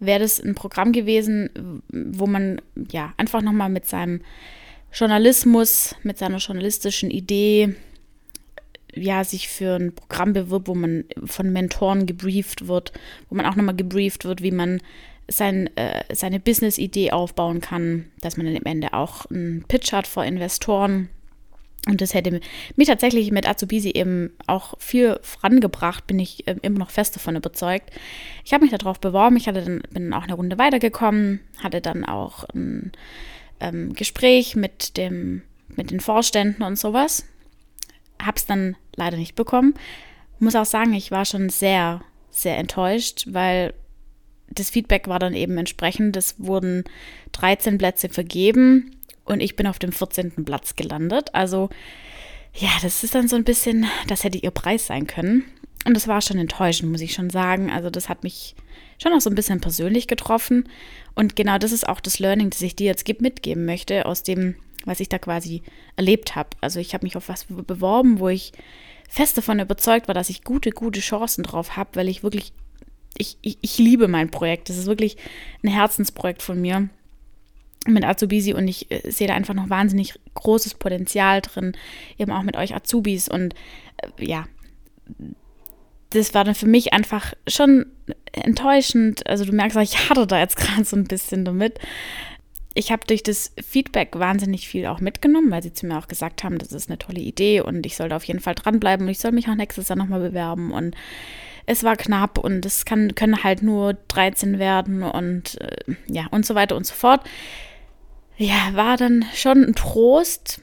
wäre 0.00 0.20
das 0.20 0.40
ein 0.40 0.54
Programm 0.54 0.92
gewesen, 0.92 1.82
wo 1.90 2.26
man 2.26 2.60
ja 2.90 3.12
einfach 3.16 3.42
nochmal 3.42 3.68
mit 3.68 3.86
seinem 3.86 4.20
Journalismus, 4.92 5.96
mit 6.02 6.18
seiner 6.18 6.38
journalistischen 6.38 7.10
Idee 7.10 7.74
ja, 9.00 9.24
sich 9.24 9.48
für 9.48 9.76
ein 9.76 9.94
Programm 9.94 10.32
bewirbt, 10.32 10.68
wo 10.68 10.74
man 10.74 11.04
von 11.24 11.52
Mentoren 11.52 12.06
gebrieft 12.06 12.68
wird, 12.68 12.92
wo 13.28 13.34
man 13.34 13.46
auch 13.46 13.56
nochmal 13.56 13.76
gebrieft 13.76 14.24
wird, 14.24 14.42
wie 14.42 14.50
man 14.50 14.80
sein, 15.28 15.68
äh, 15.76 16.02
seine 16.12 16.40
Business-Idee 16.40 17.12
aufbauen 17.12 17.60
kann, 17.60 18.06
dass 18.20 18.36
man 18.36 18.46
dann 18.46 18.56
am 18.56 18.64
Ende 18.64 18.94
auch 18.94 19.26
einen 19.26 19.64
Pitch 19.68 19.92
hat 19.92 20.06
vor 20.06 20.24
Investoren. 20.24 21.08
Und 21.86 22.00
das 22.00 22.12
hätte 22.12 22.40
mich 22.76 22.88
tatsächlich 22.88 23.30
mit 23.30 23.48
Azubisi 23.48 23.90
eben 23.90 24.30
auch 24.46 24.74
viel 24.78 25.18
vorangebracht, 25.22 26.06
bin 26.06 26.18
ich 26.18 26.46
äh, 26.46 26.56
immer 26.62 26.78
noch 26.78 26.90
fest 26.90 27.14
davon 27.14 27.36
überzeugt. 27.36 27.90
Ich 28.44 28.52
habe 28.52 28.64
mich 28.64 28.76
darauf 28.76 29.00
beworben, 29.00 29.36
ich 29.36 29.46
hatte 29.46 29.62
dann, 29.62 29.82
bin 29.90 30.12
auch 30.12 30.24
eine 30.24 30.34
Runde 30.34 30.58
weitergekommen, 30.58 31.40
hatte 31.62 31.80
dann 31.80 32.04
auch 32.04 32.44
ein 32.54 32.92
ähm, 33.60 33.92
Gespräch 33.94 34.56
mit, 34.56 34.96
dem, 34.96 35.42
mit 35.68 35.90
den 35.90 36.00
Vorständen 36.00 36.62
und 36.62 36.78
sowas 36.78 37.24
habe 38.22 38.36
es 38.36 38.46
dann 38.46 38.76
leider 38.96 39.16
nicht 39.16 39.34
bekommen. 39.34 39.74
Muss 40.38 40.56
auch 40.56 40.66
sagen, 40.66 40.92
ich 40.92 41.10
war 41.10 41.24
schon 41.24 41.48
sehr, 41.48 42.02
sehr 42.30 42.58
enttäuscht, 42.58 43.26
weil 43.28 43.74
das 44.50 44.70
Feedback 44.70 45.08
war 45.08 45.18
dann 45.18 45.34
eben 45.34 45.56
entsprechend. 45.58 46.16
Es 46.16 46.36
wurden 46.38 46.84
13 47.32 47.78
Plätze 47.78 48.08
vergeben 48.08 48.96
und 49.24 49.40
ich 49.40 49.56
bin 49.56 49.66
auf 49.66 49.78
dem 49.78 49.92
14. 49.92 50.44
Platz 50.44 50.74
gelandet. 50.74 51.34
Also 51.34 51.68
ja, 52.54 52.70
das 52.82 53.04
ist 53.04 53.14
dann 53.14 53.28
so 53.28 53.36
ein 53.36 53.44
bisschen, 53.44 53.86
das 54.06 54.24
hätte 54.24 54.38
ihr 54.38 54.50
Preis 54.50 54.86
sein 54.86 55.06
können. 55.06 55.44
Und 55.84 55.94
das 55.94 56.08
war 56.08 56.20
schon 56.20 56.38
enttäuschend, 56.38 56.90
muss 56.90 57.00
ich 57.00 57.12
schon 57.12 57.30
sagen. 57.30 57.70
Also 57.70 57.90
das 57.90 58.08
hat 58.08 58.22
mich 58.22 58.54
schon 59.00 59.12
auch 59.12 59.20
so 59.20 59.30
ein 59.30 59.36
bisschen 59.36 59.60
persönlich 59.60 60.06
getroffen. 60.06 60.68
Und 61.14 61.36
genau 61.36 61.58
das 61.58 61.72
ist 61.72 61.88
auch 61.88 62.00
das 62.00 62.18
Learning, 62.18 62.50
das 62.50 62.62
ich 62.62 62.76
dir 62.76 62.86
jetzt 62.86 63.08
mitgeben 63.20 63.64
möchte 63.64 64.06
aus 64.06 64.22
dem 64.22 64.56
was 64.84 65.00
ich 65.00 65.08
da 65.08 65.18
quasi 65.18 65.62
erlebt 65.96 66.36
habe. 66.36 66.50
Also 66.60 66.80
ich 66.80 66.94
habe 66.94 67.04
mich 67.04 67.16
auf 67.16 67.28
was 67.28 67.44
beworben, 67.44 68.20
wo 68.20 68.28
ich 68.28 68.52
fest 69.08 69.36
davon 69.36 69.58
überzeugt 69.58 70.08
war, 70.08 70.14
dass 70.14 70.30
ich 70.30 70.44
gute, 70.44 70.70
gute 70.70 71.00
Chancen 71.00 71.42
drauf 71.42 71.76
habe, 71.76 71.90
weil 71.94 72.08
ich 72.08 72.22
wirklich, 72.22 72.52
ich, 73.16 73.38
ich, 73.42 73.58
ich 73.60 73.78
liebe 73.78 74.08
mein 74.08 74.30
Projekt. 74.30 74.68
Das 74.68 74.76
ist 74.76 74.86
wirklich 74.86 75.16
ein 75.64 75.70
Herzensprojekt 75.70 76.42
von 76.42 76.60
mir 76.60 76.88
mit 77.86 78.04
Azubisi 78.04 78.52
und 78.54 78.68
ich 78.68 78.90
äh, 78.90 79.10
sehe 79.10 79.28
da 79.28 79.34
einfach 79.34 79.54
noch 79.54 79.70
wahnsinnig 79.70 80.18
großes 80.34 80.74
Potenzial 80.74 81.40
drin, 81.40 81.72
eben 82.18 82.32
auch 82.32 82.42
mit 82.42 82.56
euch 82.56 82.74
Azubis 82.74 83.28
und 83.28 83.54
äh, 83.96 84.24
ja, 84.24 84.46
das 86.10 86.34
war 86.34 86.44
dann 86.44 86.54
für 86.54 86.66
mich 86.66 86.92
einfach 86.92 87.34
schon 87.46 87.86
enttäuschend. 88.32 89.26
Also 89.26 89.44
du 89.44 89.52
merkst, 89.52 89.76
ich 89.78 90.08
hatte 90.08 90.26
da 90.26 90.38
jetzt 90.38 90.56
gerade 90.58 90.84
so 90.84 90.96
ein 90.96 91.04
bisschen 91.04 91.44
damit, 91.44 91.78
ich 92.78 92.92
habe 92.92 93.04
durch 93.04 93.24
das 93.24 93.52
Feedback 93.60 94.10
wahnsinnig 94.20 94.68
viel 94.68 94.86
auch 94.86 95.00
mitgenommen, 95.00 95.50
weil 95.50 95.64
sie 95.64 95.72
zu 95.72 95.84
mir 95.84 95.98
auch 95.98 96.06
gesagt 96.06 96.44
haben, 96.44 96.58
das 96.58 96.70
ist 96.70 96.88
eine 96.88 96.96
tolle 96.96 97.18
Idee 97.18 97.60
und 97.60 97.84
ich 97.84 97.96
soll 97.96 98.08
da 98.08 98.14
auf 98.14 98.22
jeden 98.22 98.38
Fall 98.38 98.54
dranbleiben 98.54 99.04
und 99.04 99.10
ich 99.10 99.18
soll 99.18 99.32
mich 99.32 99.48
auch 99.48 99.56
nächstes 99.56 99.88
Jahr 99.88 99.98
nochmal 99.98 100.20
bewerben 100.20 100.70
und 100.70 100.94
es 101.66 101.82
war 101.82 101.96
knapp 101.96 102.38
und 102.38 102.64
es 102.64 102.84
kann, 102.84 103.16
können 103.16 103.42
halt 103.42 103.62
nur 103.62 103.94
13 103.94 104.60
werden 104.60 105.02
und 105.02 105.60
äh, 105.60 105.94
ja 106.06 106.28
und 106.30 106.46
so 106.46 106.54
weiter 106.54 106.76
und 106.76 106.86
so 106.86 106.94
fort. 106.94 107.22
Ja, 108.36 108.70
war 108.74 108.96
dann 108.96 109.24
schon 109.34 109.64
ein 109.64 109.74
Trost, 109.74 110.60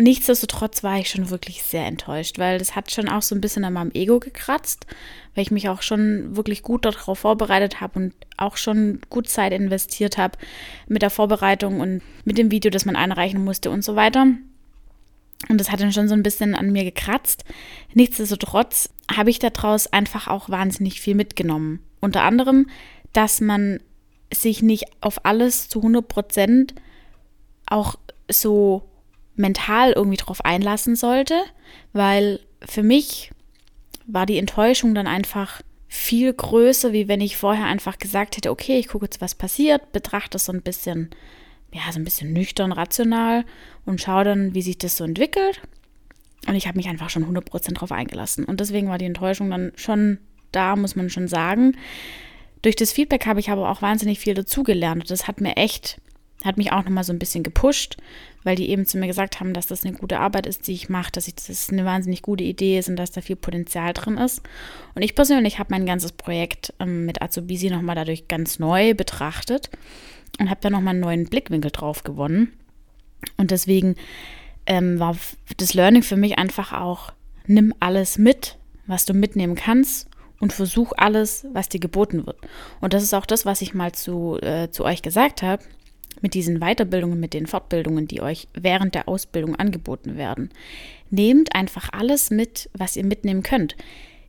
Nichtsdestotrotz 0.00 0.84
war 0.84 0.98
ich 0.98 1.10
schon 1.10 1.30
wirklich 1.30 1.64
sehr 1.64 1.84
enttäuscht, 1.84 2.38
weil 2.38 2.58
das 2.58 2.76
hat 2.76 2.92
schon 2.92 3.08
auch 3.08 3.22
so 3.22 3.34
ein 3.34 3.40
bisschen 3.40 3.64
an 3.64 3.72
meinem 3.72 3.90
Ego 3.94 4.20
gekratzt, 4.20 4.86
weil 5.34 5.42
ich 5.42 5.50
mich 5.50 5.68
auch 5.68 5.82
schon 5.82 6.36
wirklich 6.36 6.62
gut 6.62 6.84
darauf 6.84 7.18
vorbereitet 7.18 7.80
habe 7.80 7.98
und 7.98 8.14
auch 8.36 8.56
schon 8.56 9.00
gut 9.10 9.28
Zeit 9.28 9.52
investiert 9.52 10.16
habe 10.16 10.38
mit 10.86 11.02
der 11.02 11.10
Vorbereitung 11.10 11.80
und 11.80 12.02
mit 12.24 12.38
dem 12.38 12.52
Video, 12.52 12.70
das 12.70 12.84
man 12.84 12.94
einreichen 12.94 13.42
musste 13.42 13.70
und 13.70 13.82
so 13.82 13.96
weiter. 13.96 14.28
Und 15.48 15.58
das 15.58 15.70
hat 15.72 15.80
dann 15.80 15.92
schon 15.92 16.08
so 16.08 16.14
ein 16.14 16.22
bisschen 16.22 16.54
an 16.54 16.70
mir 16.70 16.84
gekratzt. 16.84 17.44
Nichtsdestotrotz 17.92 18.90
habe 19.12 19.30
ich 19.30 19.40
daraus 19.40 19.92
einfach 19.92 20.28
auch 20.28 20.48
wahnsinnig 20.48 21.00
viel 21.00 21.16
mitgenommen. 21.16 21.80
Unter 22.00 22.22
anderem, 22.22 22.68
dass 23.12 23.40
man 23.40 23.80
sich 24.32 24.62
nicht 24.62 24.84
auf 25.00 25.24
alles 25.24 25.68
zu 25.68 25.80
100 25.80 26.06
Prozent 26.06 26.74
auch 27.66 27.96
so 28.30 28.87
mental 29.38 29.92
irgendwie 29.92 30.16
drauf 30.16 30.44
einlassen 30.44 30.96
sollte, 30.96 31.42
weil 31.92 32.40
für 32.66 32.82
mich 32.82 33.30
war 34.06 34.26
die 34.26 34.38
Enttäuschung 34.38 34.94
dann 34.94 35.06
einfach 35.06 35.62
viel 35.88 36.32
größer, 36.32 36.92
wie 36.92 37.08
wenn 37.08 37.20
ich 37.20 37.36
vorher 37.36 37.66
einfach 37.66 37.98
gesagt 37.98 38.36
hätte, 38.36 38.50
okay, 38.50 38.78
ich 38.78 38.88
gucke 38.88 39.06
jetzt, 39.06 39.20
was 39.20 39.34
passiert, 39.34 39.92
betrachte 39.92 40.36
es 40.36 40.44
so 40.44 40.52
ein 40.52 40.62
bisschen, 40.62 41.10
ja, 41.72 41.82
so 41.90 41.98
ein 41.98 42.04
bisschen 42.04 42.32
nüchtern, 42.32 42.72
rational 42.72 43.44
und 43.86 44.00
schaue 44.00 44.24
dann, 44.24 44.54
wie 44.54 44.62
sich 44.62 44.78
das 44.78 44.96
so 44.96 45.04
entwickelt. 45.04 45.62
Und 46.46 46.54
ich 46.54 46.66
habe 46.66 46.76
mich 46.76 46.88
einfach 46.88 47.10
schon 47.10 47.24
100% 47.24 47.74
drauf 47.74 47.92
eingelassen. 47.92 48.44
Und 48.44 48.60
deswegen 48.60 48.88
war 48.88 48.98
die 48.98 49.06
Enttäuschung 49.06 49.50
dann 49.50 49.72
schon 49.76 50.18
da, 50.52 50.76
muss 50.76 50.96
man 50.96 51.10
schon 51.10 51.28
sagen. 51.28 51.76
Durch 52.62 52.76
das 52.76 52.92
Feedback 52.92 53.26
habe 53.26 53.40
ich 53.40 53.50
aber 53.50 53.70
auch 53.70 53.82
wahnsinnig 53.82 54.18
viel 54.18 54.34
dazugelernt. 54.34 55.10
Das 55.10 55.26
hat 55.26 55.40
mir 55.40 55.56
echt, 55.56 56.00
hat 56.44 56.56
mich 56.56 56.72
auch 56.72 56.84
nochmal 56.84 57.04
so 57.04 57.12
ein 57.12 57.18
bisschen 57.18 57.42
gepusht, 57.42 57.96
weil 58.44 58.56
die 58.56 58.70
eben 58.70 58.86
zu 58.86 58.98
mir 58.98 59.08
gesagt 59.08 59.40
haben, 59.40 59.52
dass 59.52 59.66
das 59.66 59.84
eine 59.84 59.96
gute 59.96 60.20
Arbeit 60.20 60.46
ist, 60.46 60.66
die 60.66 60.72
ich 60.72 60.88
mache, 60.88 61.10
dass 61.10 61.26
ich, 61.26 61.34
das 61.34 61.70
eine 61.70 61.84
wahnsinnig 61.84 62.22
gute 62.22 62.44
Idee 62.44 62.78
ist 62.78 62.88
und 62.88 62.96
dass 62.96 63.10
da 63.10 63.20
viel 63.20 63.36
Potenzial 63.36 63.92
drin 63.92 64.18
ist. 64.18 64.42
Und 64.94 65.02
ich 65.02 65.14
persönlich 65.14 65.58
habe 65.58 65.70
mein 65.70 65.86
ganzes 65.86 66.12
Projekt 66.12 66.72
ähm, 66.78 67.06
mit 67.06 67.20
Azubisi 67.22 67.70
nochmal 67.70 67.96
dadurch 67.96 68.28
ganz 68.28 68.58
neu 68.58 68.94
betrachtet 68.94 69.70
und 70.38 70.48
habe 70.48 70.60
da 70.60 70.70
nochmal 70.70 70.92
einen 70.92 71.00
neuen 71.00 71.24
Blickwinkel 71.24 71.72
drauf 71.72 72.04
gewonnen. 72.04 72.52
Und 73.36 73.50
deswegen 73.50 73.96
ähm, 74.66 75.00
war 75.00 75.16
das 75.56 75.74
Learning 75.74 76.02
für 76.02 76.16
mich 76.16 76.38
einfach 76.38 76.72
auch, 76.72 77.12
nimm 77.46 77.74
alles 77.80 78.18
mit, 78.18 78.58
was 78.86 79.06
du 79.06 79.14
mitnehmen 79.14 79.56
kannst 79.56 80.08
und 80.40 80.52
versuch 80.52 80.92
alles, 80.96 81.46
was 81.52 81.68
dir 81.68 81.80
geboten 81.80 82.26
wird. 82.26 82.38
Und 82.80 82.92
das 82.92 83.02
ist 83.02 83.14
auch 83.14 83.26
das, 83.26 83.44
was 83.44 83.60
ich 83.60 83.74
mal 83.74 83.92
zu, 83.92 84.38
äh, 84.40 84.70
zu 84.70 84.84
euch 84.84 85.02
gesagt 85.02 85.42
habe, 85.42 85.64
mit 86.20 86.34
diesen 86.34 86.60
Weiterbildungen, 86.60 87.20
mit 87.20 87.34
den 87.34 87.46
Fortbildungen, 87.46 88.06
die 88.06 88.20
euch 88.20 88.48
während 88.54 88.94
der 88.94 89.08
Ausbildung 89.08 89.56
angeboten 89.56 90.16
werden. 90.16 90.50
Nehmt 91.10 91.54
einfach 91.54 91.90
alles 91.92 92.30
mit, 92.30 92.68
was 92.72 92.96
ihr 92.96 93.04
mitnehmen 93.04 93.42
könnt. 93.42 93.76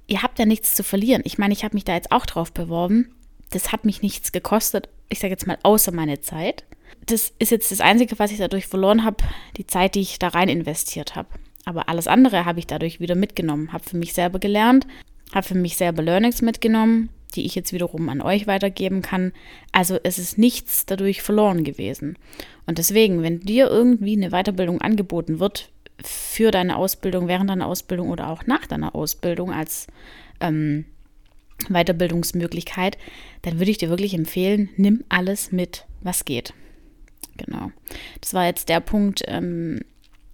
Ihr 0.07 0.23
habt 0.23 0.39
ja 0.39 0.45
nichts 0.45 0.75
zu 0.75 0.83
verlieren. 0.83 1.21
Ich 1.25 1.37
meine, 1.37 1.53
ich 1.53 1.63
habe 1.63 1.75
mich 1.75 1.85
da 1.85 1.93
jetzt 1.93 2.11
auch 2.11 2.25
drauf 2.25 2.51
beworben. 2.51 3.13
Das 3.51 3.71
hat 3.71 3.85
mich 3.85 4.01
nichts 4.01 4.31
gekostet, 4.31 4.89
ich 5.09 5.19
sage 5.19 5.31
jetzt 5.31 5.47
mal, 5.47 5.57
außer 5.63 5.91
meine 5.91 6.21
Zeit. 6.21 6.63
Das 7.05 7.33
ist 7.39 7.51
jetzt 7.51 7.71
das 7.71 7.81
Einzige, 7.81 8.17
was 8.19 8.31
ich 8.31 8.37
dadurch 8.37 8.67
verloren 8.67 9.03
habe, 9.03 9.23
die 9.57 9.65
Zeit, 9.65 9.95
die 9.95 10.01
ich 10.01 10.19
da 10.19 10.29
rein 10.29 10.49
investiert 10.49 11.15
habe. 11.15 11.29
Aber 11.65 11.89
alles 11.89 12.07
andere 12.07 12.45
habe 12.45 12.59
ich 12.59 12.67
dadurch 12.67 12.99
wieder 12.99 13.15
mitgenommen, 13.15 13.73
habe 13.73 13.83
für 13.83 13.97
mich 13.97 14.13
selber 14.13 14.39
gelernt, 14.39 14.87
habe 15.33 15.47
für 15.47 15.55
mich 15.55 15.77
selber 15.77 16.01
Learnings 16.01 16.41
mitgenommen, 16.41 17.09
die 17.35 17.45
ich 17.45 17.55
jetzt 17.55 17.73
wiederum 17.73 18.09
an 18.09 18.21
euch 18.21 18.47
weitergeben 18.47 19.01
kann. 19.01 19.33
Also 19.71 19.97
es 20.03 20.17
ist 20.17 20.37
nichts 20.37 20.85
dadurch 20.85 21.21
verloren 21.21 21.63
gewesen. 21.63 22.17
Und 22.65 22.77
deswegen, 22.77 23.21
wenn 23.21 23.39
dir 23.39 23.67
irgendwie 23.69 24.15
eine 24.15 24.29
Weiterbildung 24.31 24.81
angeboten 24.81 25.39
wird 25.39 25.71
für 26.03 26.51
deine 26.51 26.77
Ausbildung, 26.77 27.27
während 27.27 27.49
deiner 27.49 27.67
Ausbildung 27.67 28.09
oder 28.09 28.29
auch 28.29 28.45
nach 28.45 28.65
deiner 28.65 28.95
Ausbildung 28.95 29.51
als 29.51 29.87
ähm, 30.39 30.85
Weiterbildungsmöglichkeit, 31.67 32.97
dann 33.41 33.59
würde 33.59 33.71
ich 33.71 33.77
dir 33.77 33.89
wirklich 33.89 34.13
empfehlen, 34.13 34.69
nimm 34.77 35.03
alles 35.09 35.51
mit, 35.51 35.85
was 36.01 36.25
geht. 36.25 36.53
Genau. 37.37 37.71
Das 38.21 38.33
war 38.33 38.45
jetzt 38.45 38.69
der 38.69 38.79
Punkt, 38.79 39.23
ähm, 39.27 39.81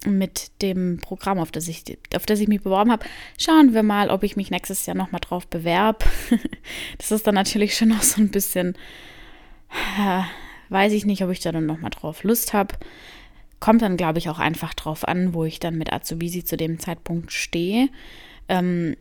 mit 0.06 0.52
dem 0.62 1.00
Programm, 1.02 1.40
auf 1.40 1.52
das 1.52 1.68
ich, 1.68 1.84
auf 2.16 2.26
das 2.26 2.40
ich 2.40 2.48
mich 2.48 2.62
beworben 2.62 2.92
habe. 2.92 3.06
Schauen 3.38 3.74
wir 3.74 3.84
mal, 3.84 4.10
ob 4.10 4.24
ich 4.24 4.36
mich 4.36 4.52
nächstes 4.52 4.86
Jahr 4.86 4.96
nochmal 4.96 5.22
drauf 5.22 5.48
bewerbe. 5.48 6.06
das 6.98 7.12
ist 7.12 7.28
dann 7.28 7.36
natürlich 7.36 7.76
schon 7.76 7.90
noch 7.90 8.04
so 8.04 8.22
ein 8.22 8.30
bisschen, 8.30 8.76
weiß 10.70 10.94
ich 10.94 11.06
nicht, 11.06 11.24
ob 11.24 11.32
ich 11.32 11.40
da 11.40 11.52
dann 11.52 11.66
nochmal 11.66 11.92
drauf 11.92 12.24
Lust 12.24 12.54
habe. 12.54 12.76
Kommt 13.60 13.82
dann, 13.82 13.98
glaube 13.98 14.20
ich, 14.20 14.30
auch 14.30 14.40
einfach 14.40 14.74
drauf 14.74 15.08
an, 15.08 15.34
wo 15.34 15.46
ich 15.46 15.60
dann 15.60 15.78
mit 15.78 15.92
Azubisi 15.92 16.44
zu 16.44 16.58
dem 16.58 16.80
Zeitpunkt 16.80 17.32
stehe. 17.32 17.90
Ähm, 18.48 18.96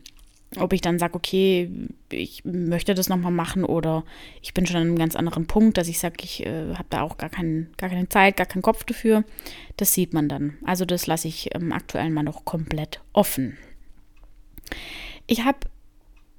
ob 0.59 0.73
ich 0.73 0.81
dann 0.81 0.99
sage, 0.99 1.15
okay, 1.15 1.69
ich 2.11 2.43
möchte 2.45 2.93
das 2.93 3.09
nochmal 3.09 3.31
machen 3.31 3.63
oder 3.63 4.03
ich 4.41 4.53
bin 4.53 4.65
schon 4.65 4.77
an 4.77 4.83
einem 4.83 4.97
ganz 4.97 5.15
anderen 5.15 5.47
Punkt, 5.47 5.77
dass 5.77 5.87
ich 5.87 5.99
sage, 5.99 6.15
ich 6.21 6.45
äh, 6.45 6.73
habe 6.73 6.87
da 6.89 7.01
auch 7.01 7.17
gar, 7.17 7.29
kein, 7.29 7.69
gar 7.77 7.89
keine 7.89 8.09
Zeit, 8.09 8.37
gar 8.37 8.45
keinen 8.45 8.61
Kopf 8.61 8.83
dafür. 8.83 9.23
Das 9.77 9.93
sieht 9.93 10.13
man 10.13 10.29
dann. 10.29 10.57
Also 10.65 10.85
das 10.85 11.07
lasse 11.07 11.27
ich 11.27 11.53
ähm, 11.55 11.71
aktuell 11.71 12.09
mal 12.09 12.23
noch 12.23 12.45
komplett 12.45 13.01
offen. 13.13 13.57
Ich 15.27 15.43
habe 15.43 15.59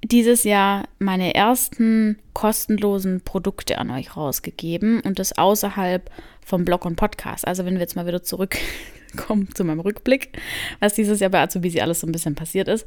dieses 0.03 0.43
Jahr 0.43 0.87
meine 0.99 1.33
ersten 1.35 2.19
kostenlosen 2.33 3.21
Produkte 3.21 3.77
an 3.77 3.91
euch 3.91 4.15
rausgegeben 4.15 5.01
und 5.01 5.19
das 5.19 5.37
außerhalb 5.37 6.09
vom 6.45 6.65
Blog 6.65 6.85
und 6.85 6.95
Podcast. 6.95 7.47
Also 7.47 7.65
wenn 7.65 7.73
wir 7.73 7.81
jetzt 7.81 7.95
mal 7.95 8.07
wieder 8.07 8.23
zurückkommen 8.23 9.49
zu 9.53 9.63
meinem 9.63 9.79
Rückblick, 9.79 10.37
was 10.79 10.93
dieses 10.93 11.19
Jahr 11.19 11.31
bei 11.31 11.41
Azubisi 11.41 11.81
alles 11.81 12.01
so 12.01 12.07
ein 12.07 12.11
bisschen 12.11 12.35
passiert 12.35 12.67
ist. 12.67 12.85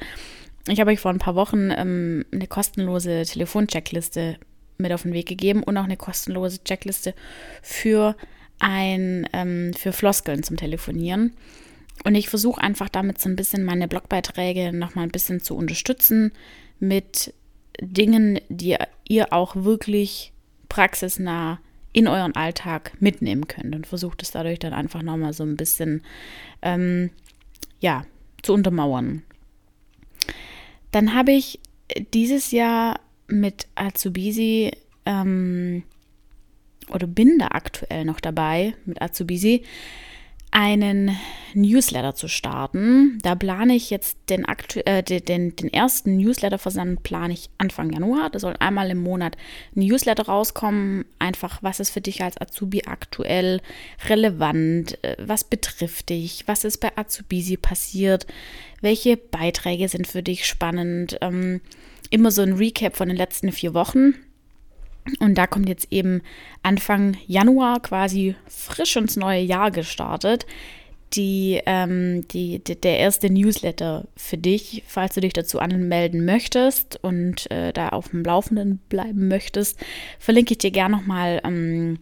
Ich 0.69 0.81
habe 0.81 0.91
euch 0.91 1.01
vor 1.01 1.11
ein 1.11 1.19
paar 1.19 1.35
Wochen 1.35 1.71
ähm, 1.71 2.25
eine 2.33 2.47
kostenlose 2.47 3.23
Telefoncheckliste 3.25 4.37
mit 4.79 4.93
auf 4.93 5.03
den 5.03 5.13
Weg 5.13 5.27
gegeben 5.27 5.63
und 5.63 5.77
auch 5.77 5.85
eine 5.85 5.97
kostenlose 5.97 6.63
Checkliste 6.65 7.15
für 7.63 8.17
ein 8.59 9.29
ähm, 9.33 9.73
für 9.75 9.93
Floskeln 9.93 10.43
zum 10.43 10.57
Telefonieren. 10.57 11.35
Und 12.05 12.15
ich 12.15 12.29
versuche 12.29 12.61
einfach 12.61 12.89
damit 12.89 13.21
so 13.21 13.29
ein 13.29 13.37
bisschen 13.37 13.65
meine 13.65 13.89
Blogbeiträge 13.89 14.73
nochmal 14.73 15.05
ein 15.05 15.11
bisschen 15.11 15.41
zu 15.41 15.57
unterstützen 15.57 16.33
mit 16.79 17.35
Dingen, 17.81 18.41
die 18.49 18.77
ihr 19.09 19.33
auch 19.33 19.57
wirklich 19.57 20.33
praxisnah 20.69 21.61
in 21.93 22.07
euren 22.07 22.35
Alltag 22.37 22.93
mitnehmen 23.01 23.49
könnt 23.49 23.75
und 23.75 23.87
versucht 23.87 24.23
es 24.23 24.31
dadurch 24.31 24.59
dann 24.59 24.73
einfach 24.73 25.03
nochmal 25.03 25.33
so 25.33 25.43
ein 25.43 25.57
bisschen 25.57 26.03
ähm, 26.63 27.11
ja, 27.81 28.05
zu 28.43 28.55
untermauern. 28.55 29.23
Dann 30.91 31.15
habe 31.15 31.33
ich 31.33 31.61
dieses 32.15 32.51
Jahr 32.51 33.01
mit 33.27 33.67
Azubisi 33.75 34.73
ähm, 35.07 35.83
oder 36.93 37.07
bin 37.07 37.39
da 37.39 37.49
aktuell 37.49 38.05
noch 38.05 38.21
dabei 38.21 38.75
mit 38.85 39.01
Azubisi 39.01 39.63
einen 40.51 41.17
Newsletter 41.55 42.15
zu 42.15 42.29
starten. 42.29 43.19
Da 43.23 43.35
plane 43.35 43.75
ich 43.75 43.91
jetzt 43.91 44.19
den, 44.29 44.47
aktu 44.47 44.81
äh, 44.85 45.03
den, 45.03 45.55
den 45.57 45.73
ersten 45.73 46.17
Newsletter-Versand 46.17 47.03
plane 47.03 47.33
ich 47.33 47.51
Anfang 47.59 47.91
Januar. 47.91 48.31
Da 48.31 48.39
soll 48.39 48.55
einmal 48.59 48.91
im 48.91 48.99
Monat 48.99 49.37
ein 49.77 49.81
Newsletter 49.81 50.25
rauskommen. 50.25 51.05
Einfach, 51.19 51.63
was 51.63 51.81
ist 51.81 51.91
für 51.91 52.01
dich 52.01 52.23
als 52.23 52.41
Azubi 52.41 52.83
aktuell 52.87 53.61
relevant? 54.09 55.03
Äh, 55.03 55.17
was 55.19 55.45
betrifft 55.45 56.09
dich? 56.09 56.45
Was 56.47 56.65
ist 56.65 56.79
bei 56.79 56.97
Azubisi 56.97 57.57
passiert? 57.57 58.27
Welche 58.81 59.17
Beiträge 59.17 59.89
sind 59.89 60.07
für 60.07 60.23
dich 60.23 60.47
spannend? 60.47 61.19
Ähm, 61.21 61.61
immer 62.11 62.31
so 62.31 62.43
ein 62.43 62.55
Recap 62.55 62.97
von 62.97 63.09
den 63.09 63.17
letzten 63.17 63.53
vier 63.53 63.75
Wochen 63.75 64.15
und 65.21 65.37
da 65.37 65.47
kommt 65.47 65.69
jetzt 65.69 65.93
eben 65.93 66.23
Anfang 66.63 67.17
Januar 67.27 67.81
quasi 67.81 68.37
frisch 68.47 68.97
ins 68.97 69.17
neue 69.17 69.43
Jahr 69.43 69.71
gestartet. 69.71 70.47
Die, 71.15 71.61
ähm, 71.67 72.29
die, 72.29 72.63
die, 72.63 72.81
der 72.81 73.01
erste 73.01 73.33
Newsletter 73.33 74.07
für 74.17 74.39
dich, 74.39 74.85
falls 74.87 75.15
du 75.15 75.21
dich 75.21 75.33
dazu 75.33 75.59
anmelden 75.59 76.25
möchtest 76.25 77.03
und 77.03 77.51
äh, 77.51 77.73
da 77.73 77.89
auf 77.89 78.11
dem 78.11 78.23
Laufenden 78.23 78.79
bleiben 78.89 79.27
möchtest, 79.27 79.81
verlinke 80.21 80.53
ich 80.53 80.59
dir 80.59 80.71
gerne 80.71 80.97
nochmal 80.97 81.41
ähm, 81.43 81.99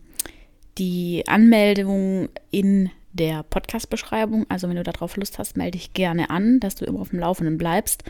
die 0.77 1.25
Anmeldung 1.27 2.29
in 2.51 2.91
der 3.13 3.43
Podcast-Beschreibung. 3.45 4.45
Also 4.49 4.69
wenn 4.69 4.77
du 4.77 4.83
darauf 4.83 5.17
Lust 5.17 5.39
hast, 5.39 5.57
melde 5.57 5.79
dich 5.79 5.95
gerne 5.95 6.31
an, 6.31 6.61
dass 6.61 6.75
du 6.75 6.85
immer 6.85 7.01
auf 7.01 7.11
dem 7.11 7.19
Laufenden 7.19 7.57
bleibst. 7.59 8.05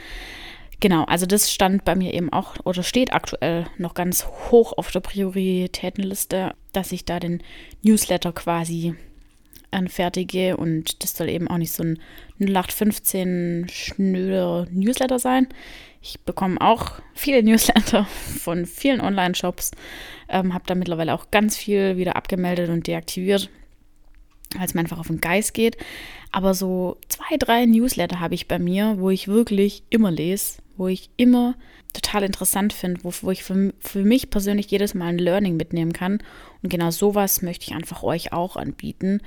Genau, 0.81 1.05
also 1.05 1.27
das 1.27 1.53
stand 1.53 1.85
bei 1.85 1.97
mir 1.97 2.15
eben 2.15 2.33
auch 2.33 2.55
oder 2.65 2.85
steht 2.85 3.13
aktuell 3.13 3.67
noch 3.79 3.95
ganz 3.95 4.27
hoch 4.51 4.73
auf 4.77 4.93
der 4.93 5.01
Prioritätenliste, 5.01 6.55
dass 6.73 6.93
ich 6.93 7.05
da 7.05 7.19
den 7.19 7.43
Newsletter 7.83 8.33
quasi 8.33 8.95
anfertige 9.73 10.57
und 10.57 11.03
das 11.03 11.17
soll 11.17 11.29
eben 11.29 11.49
auch 11.49 11.59
nicht 11.59 11.73
so 11.73 11.83
ein 11.83 11.99
0815 12.41 13.67
schnöder 13.71 14.67
Newsletter 14.71 15.19
sein. 15.19 15.49
Ich 16.01 16.21
bekomme 16.21 16.61
auch 16.61 16.93
viele 17.13 17.43
Newsletter 17.43 18.05
von 18.05 18.65
vielen 18.65 19.01
Online-Shops, 19.01 19.73
ähm, 20.29 20.55
habe 20.55 20.65
da 20.67 20.77
mittlerweile 20.77 21.13
auch 21.13 21.33
ganz 21.33 21.57
viel 21.57 21.97
wieder 21.97 22.15
abgemeldet 22.15 22.71
und 22.71 22.87
deaktiviert, 22.87 23.51
weil 24.55 24.65
es 24.65 24.75
mir 24.75 24.81
einfach 24.81 25.01
auf 25.01 25.09
den 25.09 25.21
Geist 25.21 25.55
geht. 25.55 25.77
Aber 26.31 26.55
so 26.55 26.99
zwei, 27.09 27.37
drei 27.37 27.67
Newsletter 27.67 28.21
habe 28.21 28.37
ich 28.37 28.47
bei 28.47 28.61
mir, 28.61 28.97
wo 28.99 29.11
ich 29.11 29.27
wirklich 29.27 29.83
immer 29.91 30.13
lese, 30.13 30.59
wo 30.79 30.89
ich 30.89 31.11
immer 31.17 31.57
total 31.93 32.23
interessant 32.23 32.73
finde, 32.73 33.05
wo, 33.05 33.13
wo 33.23 33.31
ich 33.31 33.45
für, 33.45 33.75
für 33.81 34.05
mich 34.05 34.31
persönlich 34.31 34.71
jedes 34.71 34.95
Mal 34.95 35.09
ein 35.09 35.19
Learning 35.19 35.57
mitnehmen 35.57 35.93
kann. 35.93 36.23
Und 36.63 36.71
genau 36.71 36.91
sowas 36.91 37.43
möchte 37.43 37.67
ich 37.67 37.75
einfach 37.75 38.03
euch 38.03 38.33
auch 38.33 38.57
anbieten, 38.57 39.21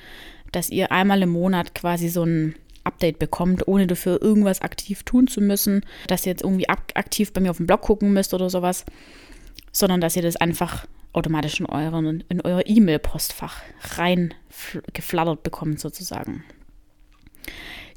dass 0.51 0.69
ihr 0.69 0.91
einmal 0.91 1.21
im 1.21 1.29
Monat 1.29 1.75
quasi 1.75 2.09
so 2.09 2.23
ein 2.23 2.55
Update 2.83 3.19
bekommt, 3.19 3.67
ohne 3.67 3.85
dafür 3.85 4.21
irgendwas 4.21 4.61
aktiv 4.61 5.03
tun 5.03 5.27
zu 5.27 5.41
müssen, 5.41 5.85
dass 6.07 6.25
ihr 6.25 6.31
jetzt 6.31 6.43
irgendwie 6.43 6.67
aktiv 6.69 7.31
bei 7.31 7.41
mir 7.41 7.51
auf 7.51 7.57
dem 7.57 7.67
Blog 7.67 7.81
gucken 7.81 8.11
müsst 8.13 8.33
oder 8.33 8.49
sowas, 8.49 8.85
sondern 9.71 10.01
dass 10.01 10.15
ihr 10.15 10.23
das 10.23 10.35
einfach 10.35 10.87
automatisch 11.13 11.59
in, 11.59 11.65
euren, 11.65 12.23
in 12.29 12.41
euer 12.41 12.63
E-Mail-Postfach 12.65 13.61
rein 13.97 14.33
geflattert 14.93 15.43
bekommt 15.43 15.79
sozusagen. 15.79 16.43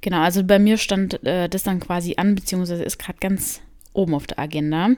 Genau, 0.05 0.21
also 0.21 0.45
bei 0.45 0.59
mir 0.59 0.77
stand 0.77 1.25
äh, 1.25 1.49
das 1.49 1.63
dann 1.63 1.81
quasi 1.81 2.17
an, 2.19 2.35
beziehungsweise 2.35 2.85
ist 2.85 2.99
gerade 2.99 3.19
ganz 3.21 3.63
oben 3.95 4.13
auf 4.13 4.27
der 4.27 4.39
Agenda. 4.39 4.91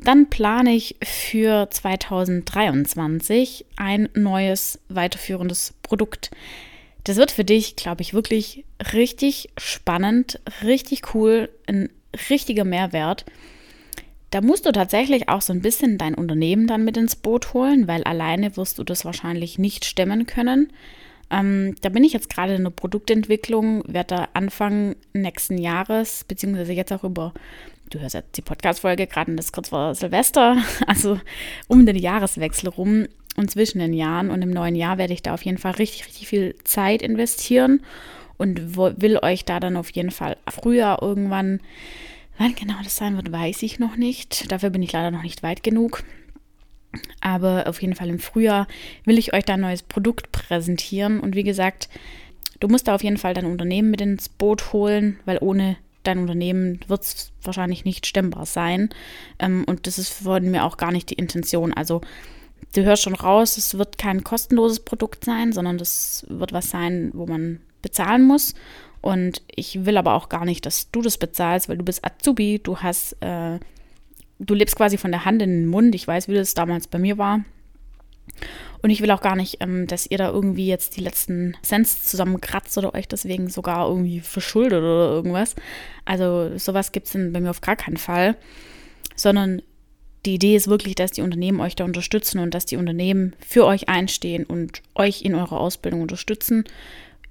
Dann 0.00 0.28
plane 0.28 0.74
ich 0.74 0.96
für 1.02 1.70
2023 1.70 3.64
ein 3.76 4.10
neues 4.12 4.80
weiterführendes 4.90 5.72
Produkt. 5.82 6.30
Das 7.04 7.16
wird 7.16 7.30
für 7.30 7.44
dich, 7.46 7.74
glaube 7.74 8.02
ich, 8.02 8.12
wirklich 8.12 8.66
richtig 8.92 9.48
spannend, 9.56 10.42
richtig 10.62 11.14
cool, 11.14 11.48
ein 11.66 11.88
richtiger 12.28 12.64
Mehrwert. 12.64 13.24
da 14.30 14.42
musst 14.42 14.66
du 14.66 14.72
tatsächlich 14.72 15.30
auch 15.30 15.40
so 15.40 15.54
ein 15.54 15.62
bisschen 15.62 15.96
dein 15.96 16.14
Unternehmen 16.14 16.66
dann 16.66 16.84
mit 16.84 16.98
ins 16.98 17.16
Boot 17.16 17.54
holen, 17.54 17.88
weil 17.88 18.04
alleine 18.04 18.58
wirst 18.58 18.78
du 18.78 18.84
das 18.84 19.06
wahrscheinlich 19.06 19.58
nicht 19.58 19.86
stemmen 19.86 20.26
können. 20.26 20.70
Ähm, 21.30 21.74
da 21.82 21.88
bin 21.88 22.04
ich 22.04 22.12
jetzt 22.12 22.30
gerade 22.30 22.54
in 22.54 22.64
der 22.64 22.70
Produktentwicklung, 22.70 23.82
werde 23.86 24.16
da 24.16 24.28
Anfang 24.34 24.96
nächsten 25.12 25.58
Jahres, 25.58 26.24
beziehungsweise 26.24 26.72
jetzt 26.72 26.92
auch 26.92 27.04
über, 27.04 27.34
du 27.90 28.00
hörst 28.00 28.14
jetzt 28.14 28.36
die 28.36 28.42
Podcast-Folge 28.42 29.06
gerade, 29.06 29.34
das 29.34 29.52
kurz 29.52 29.68
vor 29.68 29.94
Silvester, 29.94 30.56
also 30.86 31.20
um 31.66 31.84
den 31.84 31.96
Jahreswechsel 31.96 32.68
rum 32.70 33.06
und 33.36 33.50
zwischen 33.50 33.78
den 33.78 33.92
Jahren 33.92 34.30
und 34.30 34.42
im 34.42 34.50
neuen 34.50 34.74
Jahr 34.74 34.98
werde 34.98 35.12
ich 35.12 35.22
da 35.22 35.34
auf 35.34 35.42
jeden 35.42 35.58
Fall 35.58 35.72
richtig, 35.72 36.06
richtig 36.06 36.28
viel 36.28 36.54
Zeit 36.64 37.02
investieren 37.02 37.82
und 38.36 38.76
will 38.76 39.18
euch 39.22 39.44
da 39.44 39.60
dann 39.60 39.76
auf 39.76 39.90
jeden 39.90 40.10
Fall 40.10 40.36
früher 40.48 40.98
irgendwann 41.02 41.60
Wann 42.38 42.54
genau 42.54 42.76
das 42.84 42.96
sein 42.96 43.16
wird, 43.16 43.32
weiß 43.32 43.64
ich 43.64 43.80
noch 43.80 43.96
nicht. 43.96 44.50
Dafür 44.52 44.70
bin 44.70 44.82
ich 44.82 44.92
leider 44.92 45.10
noch 45.10 45.24
nicht 45.24 45.42
weit 45.42 45.64
genug. 45.64 46.04
Aber 47.20 47.66
auf 47.66 47.80
jeden 47.82 47.94
Fall 47.94 48.08
im 48.08 48.18
Frühjahr 48.18 48.66
will 49.04 49.18
ich 49.18 49.32
euch 49.34 49.44
da 49.44 49.54
ein 49.54 49.60
neues 49.60 49.82
Produkt 49.82 50.32
präsentieren. 50.32 51.20
Und 51.20 51.34
wie 51.34 51.44
gesagt, 51.44 51.88
du 52.60 52.68
musst 52.68 52.88
da 52.88 52.94
auf 52.94 53.02
jeden 53.02 53.18
Fall 53.18 53.34
dein 53.34 53.46
Unternehmen 53.46 53.90
mit 53.90 54.00
ins 54.00 54.28
Boot 54.28 54.72
holen, 54.72 55.18
weil 55.24 55.38
ohne 55.40 55.76
dein 56.02 56.18
Unternehmen 56.18 56.80
wird 56.88 57.02
es 57.02 57.32
wahrscheinlich 57.42 57.84
nicht 57.84 58.06
stemmbar 58.06 58.46
sein. 58.46 58.88
Ähm, 59.38 59.64
und 59.66 59.86
das 59.86 59.98
ist 59.98 60.12
von 60.12 60.50
mir 60.50 60.64
auch 60.64 60.76
gar 60.76 60.92
nicht 60.92 61.10
die 61.10 61.14
Intention. 61.14 61.72
Also 61.72 62.00
du 62.74 62.84
hörst 62.84 63.02
schon 63.02 63.14
raus, 63.14 63.56
es 63.56 63.76
wird 63.76 63.98
kein 63.98 64.24
kostenloses 64.24 64.80
Produkt 64.80 65.24
sein, 65.24 65.52
sondern 65.52 65.78
das 65.78 66.26
wird 66.28 66.52
was 66.52 66.70
sein, 66.70 67.10
wo 67.14 67.26
man 67.26 67.60
bezahlen 67.82 68.24
muss. 68.24 68.54
Und 69.00 69.42
ich 69.54 69.84
will 69.84 69.96
aber 69.96 70.14
auch 70.14 70.28
gar 70.28 70.44
nicht, 70.44 70.66
dass 70.66 70.90
du 70.90 71.02
das 71.02 71.18
bezahlst, 71.18 71.68
weil 71.68 71.78
du 71.78 71.84
bist 71.84 72.04
Azubi, 72.04 72.60
du 72.62 72.78
hast, 72.78 73.16
äh, 73.20 73.58
du 74.38 74.54
lebst 74.54 74.76
quasi 74.76 74.96
von 74.96 75.10
der 75.10 75.24
Hand 75.24 75.42
in 75.42 75.50
den 75.50 75.66
Mund. 75.66 75.94
Ich 75.94 76.06
weiß, 76.06 76.28
wie 76.28 76.34
das 76.34 76.54
damals 76.54 76.86
bei 76.86 76.98
mir 76.98 77.18
war. 77.18 77.40
Und 78.82 78.90
ich 78.90 79.00
will 79.00 79.10
auch 79.10 79.20
gar 79.20 79.34
nicht, 79.34 79.56
ähm, 79.60 79.86
dass 79.86 80.06
ihr 80.08 80.18
da 80.18 80.30
irgendwie 80.30 80.66
jetzt 80.66 80.96
die 80.96 81.00
letzten 81.00 81.56
Cents 81.62 82.04
zusammenkratzt 82.04 82.78
oder 82.78 82.94
euch 82.94 83.08
deswegen 83.08 83.48
sogar 83.48 83.88
irgendwie 83.88 84.20
verschuldet 84.20 84.78
oder 84.78 85.10
irgendwas. 85.10 85.56
Also 86.04 86.56
sowas 86.56 86.92
gibt 86.92 87.08
es 87.08 87.12
bei 87.14 87.40
mir 87.40 87.50
auf 87.50 87.60
gar 87.60 87.76
keinen 87.76 87.96
Fall. 87.96 88.36
Sondern 89.16 89.62
die 90.26 90.34
Idee 90.34 90.54
ist 90.54 90.68
wirklich, 90.68 90.94
dass 90.94 91.12
die 91.12 91.22
Unternehmen 91.22 91.60
euch 91.60 91.74
da 91.74 91.84
unterstützen 91.84 92.38
und 92.38 92.54
dass 92.54 92.66
die 92.66 92.76
Unternehmen 92.76 93.34
für 93.44 93.64
euch 93.64 93.88
einstehen 93.88 94.44
und 94.44 94.82
euch 94.94 95.22
in 95.22 95.34
eurer 95.34 95.58
Ausbildung 95.58 96.02
unterstützen 96.02 96.64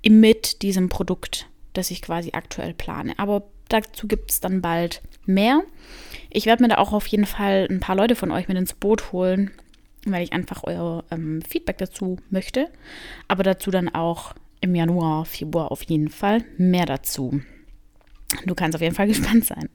mit 0.03 0.61
diesem 0.61 0.89
Produkt 0.89 1.47
das 1.77 1.91
ich 1.91 2.01
quasi 2.01 2.31
aktuell 2.33 2.73
plane. 2.73 3.13
Aber 3.17 3.43
dazu 3.69 4.07
gibt 4.07 4.31
es 4.31 4.39
dann 4.39 4.61
bald 4.61 5.01
mehr. 5.25 5.63
Ich 6.29 6.45
werde 6.45 6.63
mir 6.63 6.69
da 6.69 6.77
auch 6.77 6.93
auf 6.93 7.07
jeden 7.07 7.25
Fall 7.25 7.67
ein 7.69 7.79
paar 7.79 7.95
Leute 7.95 8.15
von 8.15 8.31
euch 8.31 8.47
mit 8.47 8.57
ins 8.57 8.73
Boot 8.73 9.11
holen, 9.11 9.51
weil 10.05 10.23
ich 10.23 10.33
einfach 10.33 10.63
euer 10.63 11.03
ähm, 11.11 11.41
Feedback 11.41 11.77
dazu 11.77 12.17
möchte. 12.29 12.69
Aber 13.27 13.43
dazu 13.43 13.71
dann 13.71 13.89
auch 13.89 14.33
im 14.61 14.75
Januar, 14.75 15.25
Februar 15.25 15.71
auf 15.71 15.83
jeden 15.83 16.09
Fall 16.09 16.43
mehr 16.57 16.85
dazu. 16.85 17.41
Du 18.45 18.55
kannst 18.55 18.75
auf 18.75 18.81
jeden 18.81 18.95
Fall 18.95 19.07
gespannt 19.07 19.45
sein. 19.45 19.69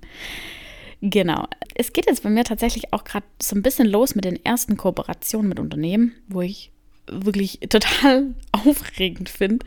Genau. 1.01 1.49
Es 1.75 1.93
geht 1.93 2.07
jetzt 2.07 2.23
bei 2.23 2.31
mir 2.31 2.45
tatsächlich 2.45 2.93
auch 2.93 3.05
gerade 3.05 3.27
so 3.41 3.57
ein 3.57 3.63
bisschen 3.63 3.89
los 3.89 4.15
mit 4.15 4.25
den 4.25 4.43
ersten 4.45 4.77
Kooperationen 4.77 5.49
mit 5.49 5.59
Unternehmen, 5.59 6.15
wo 6.29 6.43
ich 6.43 6.71
wirklich 7.09 7.59
total 7.69 8.35
aufregend 8.53 9.29
finde. 9.29 9.65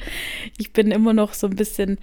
Ich 0.58 0.72
bin 0.72 0.91
immer 0.91 1.13
noch 1.13 1.34
so 1.34 1.48
ein 1.48 1.55
bisschen, 1.55 1.98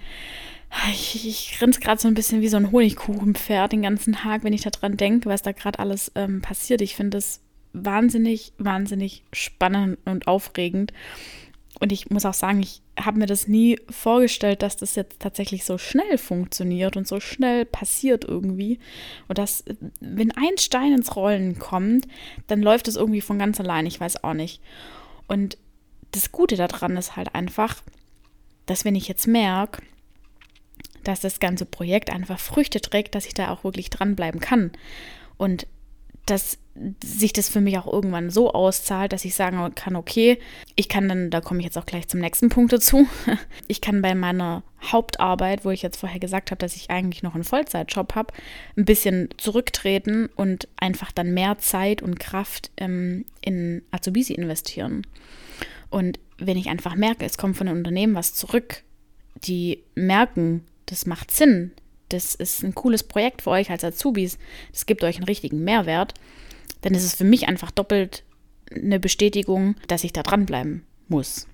ich, 0.91 1.27
ich 1.27 1.57
grinse 1.57 1.79
gerade 1.79 2.01
so 2.01 2.07
ein 2.07 2.13
bisschen 2.13 2.41
wie 2.41 2.47
so 2.47 2.57
ein 2.57 2.71
Honigkuchenpferd 2.71 3.71
den 3.71 3.83
ganzen 3.83 4.13
Tag, 4.13 4.43
wenn 4.43 4.53
ich 4.53 4.61
daran 4.61 4.97
denke, 4.97 5.29
was 5.29 5.41
da 5.41 5.51
gerade 5.51 5.79
alles 5.79 6.11
ähm, 6.15 6.41
passiert. 6.41 6.81
Ich 6.81 6.95
finde 6.95 7.17
es 7.17 7.41
wahnsinnig, 7.73 8.53
wahnsinnig 8.57 9.23
spannend 9.33 9.97
und 10.05 10.27
aufregend. 10.27 10.93
Und 11.79 11.91
ich 11.91 12.09
muss 12.09 12.25
auch 12.25 12.33
sagen, 12.33 12.61
ich 12.61 12.81
habe 12.99 13.17
mir 13.17 13.25
das 13.25 13.47
nie 13.47 13.79
vorgestellt, 13.89 14.61
dass 14.61 14.77
das 14.77 14.95
jetzt 14.95 15.19
tatsächlich 15.19 15.65
so 15.65 15.77
schnell 15.77 16.17
funktioniert 16.17 16.95
und 16.95 17.07
so 17.07 17.19
schnell 17.19 17.65
passiert 17.65 18.23
irgendwie. 18.23 18.79
Und 19.27 19.39
dass, 19.39 19.63
wenn 19.99 20.31
ein 20.31 20.57
Stein 20.59 20.93
ins 20.93 21.15
Rollen 21.15 21.57
kommt, 21.57 22.07
dann 22.47 22.61
läuft 22.61 22.87
es 22.87 22.95
irgendwie 22.95 23.21
von 23.21 23.39
ganz 23.39 23.59
allein. 23.59 23.85
Ich 23.87 23.99
weiß 23.99 24.23
auch 24.23 24.33
nicht. 24.33 24.61
Und 25.27 25.57
das 26.11 26.31
Gute 26.31 26.55
daran 26.55 26.95
ist 26.95 27.15
halt 27.15 27.33
einfach, 27.33 27.81
dass 28.67 28.85
wenn 28.85 28.95
ich 28.95 29.07
jetzt 29.07 29.27
merke, 29.27 29.81
dass 31.03 31.19
das 31.19 31.39
ganze 31.39 31.65
Projekt 31.65 32.11
einfach 32.11 32.39
Früchte 32.39 32.81
trägt, 32.81 33.15
dass 33.15 33.25
ich 33.25 33.33
da 33.33 33.51
auch 33.51 33.63
wirklich 33.63 33.89
dranbleiben 33.89 34.39
kann. 34.39 34.71
Und 35.37 35.67
dass 36.25 36.57
sich 37.03 37.33
das 37.33 37.49
für 37.49 37.61
mich 37.61 37.77
auch 37.77 37.91
irgendwann 37.91 38.29
so 38.29 38.51
auszahlt, 38.51 39.13
dass 39.13 39.25
ich 39.25 39.35
sagen 39.35 39.75
kann, 39.75 39.95
okay, 39.95 40.39
ich 40.75 40.89
kann 40.89 41.07
dann, 41.07 41.29
da 41.29 41.39
komme 41.41 41.59
ich 41.59 41.65
jetzt 41.65 41.77
auch 41.77 41.85
gleich 41.85 42.07
zum 42.07 42.19
nächsten 42.19 42.49
Punkt 42.49 42.73
dazu, 42.73 43.07
ich 43.67 43.81
kann 43.81 44.01
bei 44.01 44.15
meiner 44.15 44.63
Hauptarbeit, 44.81 45.65
wo 45.65 45.69
ich 45.69 45.81
jetzt 45.81 45.97
vorher 45.97 46.19
gesagt 46.19 46.49
habe, 46.49 46.59
dass 46.59 46.75
ich 46.75 46.89
eigentlich 46.89 47.21
noch 47.21 47.35
einen 47.35 47.43
Vollzeitjob 47.43 48.15
habe, 48.15 48.33
ein 48.75 48.85
bisschen 48.85 49.29
zurücktreten 49.37 50.29
und 50.35 50.67
einfach 50.77 51.11
dann 51.11 51.33
mehr 51.33 51.59
Zeit 51.59 52.01
und 52.01 52.19
Kraft 52.19 52.71
ähm, 52.77 53.25
in 53.41 53.83
Azubisi 53.91 54.33
investieren. 54.33 55.05
Und 55.89 56.19
wenn 56.39 56.57
ich 56.57 56.69
einfach 56.69 56.95
merke, 56.95 57.25
es 57.25 57.37
kommt 57.37 57.55
von 57.55 57.67
den 57.67 57.77
Unternehmen 57.77 58.15
was 58.15 58.33
zurück, 58.33 58.81
die 59.35 59.83
merken, 59.93 60.65
das 60.85 61.05
macht 61.05 61.31
Sinn, 61.31 61.71
das 62.09 62.35
ist 62.35 62.63
ein 62.63 62.75
cooles 62.75 63.03
Projekt 63.03 63.41
für 63.41 63.51
euch 63.51 63.71
als 63.71 63.83
Azubis, 63.83 64.37
das 64.71 64.85
gibt 64.85 65.03
euch 65.03 65.17
einen 65.17 65.25
richtigen 65.25 65.63
Mehrwert, 65.63 66.13
dann 66.81 66.93
ist 66.93 67.03
es 67.03 67.15
für 67.15 67.23
mich 67.23 67.47
einfach 67.47 67.71
doppelt 67.71 68.23
eine 68.73 68.99
Bestätigung, 68.99 69.75
dass 69.87 70.03
ich 70.03 70.13
da 70.13 70.23
dranbleiben 70.23 70.85
muss. 71.07 71.47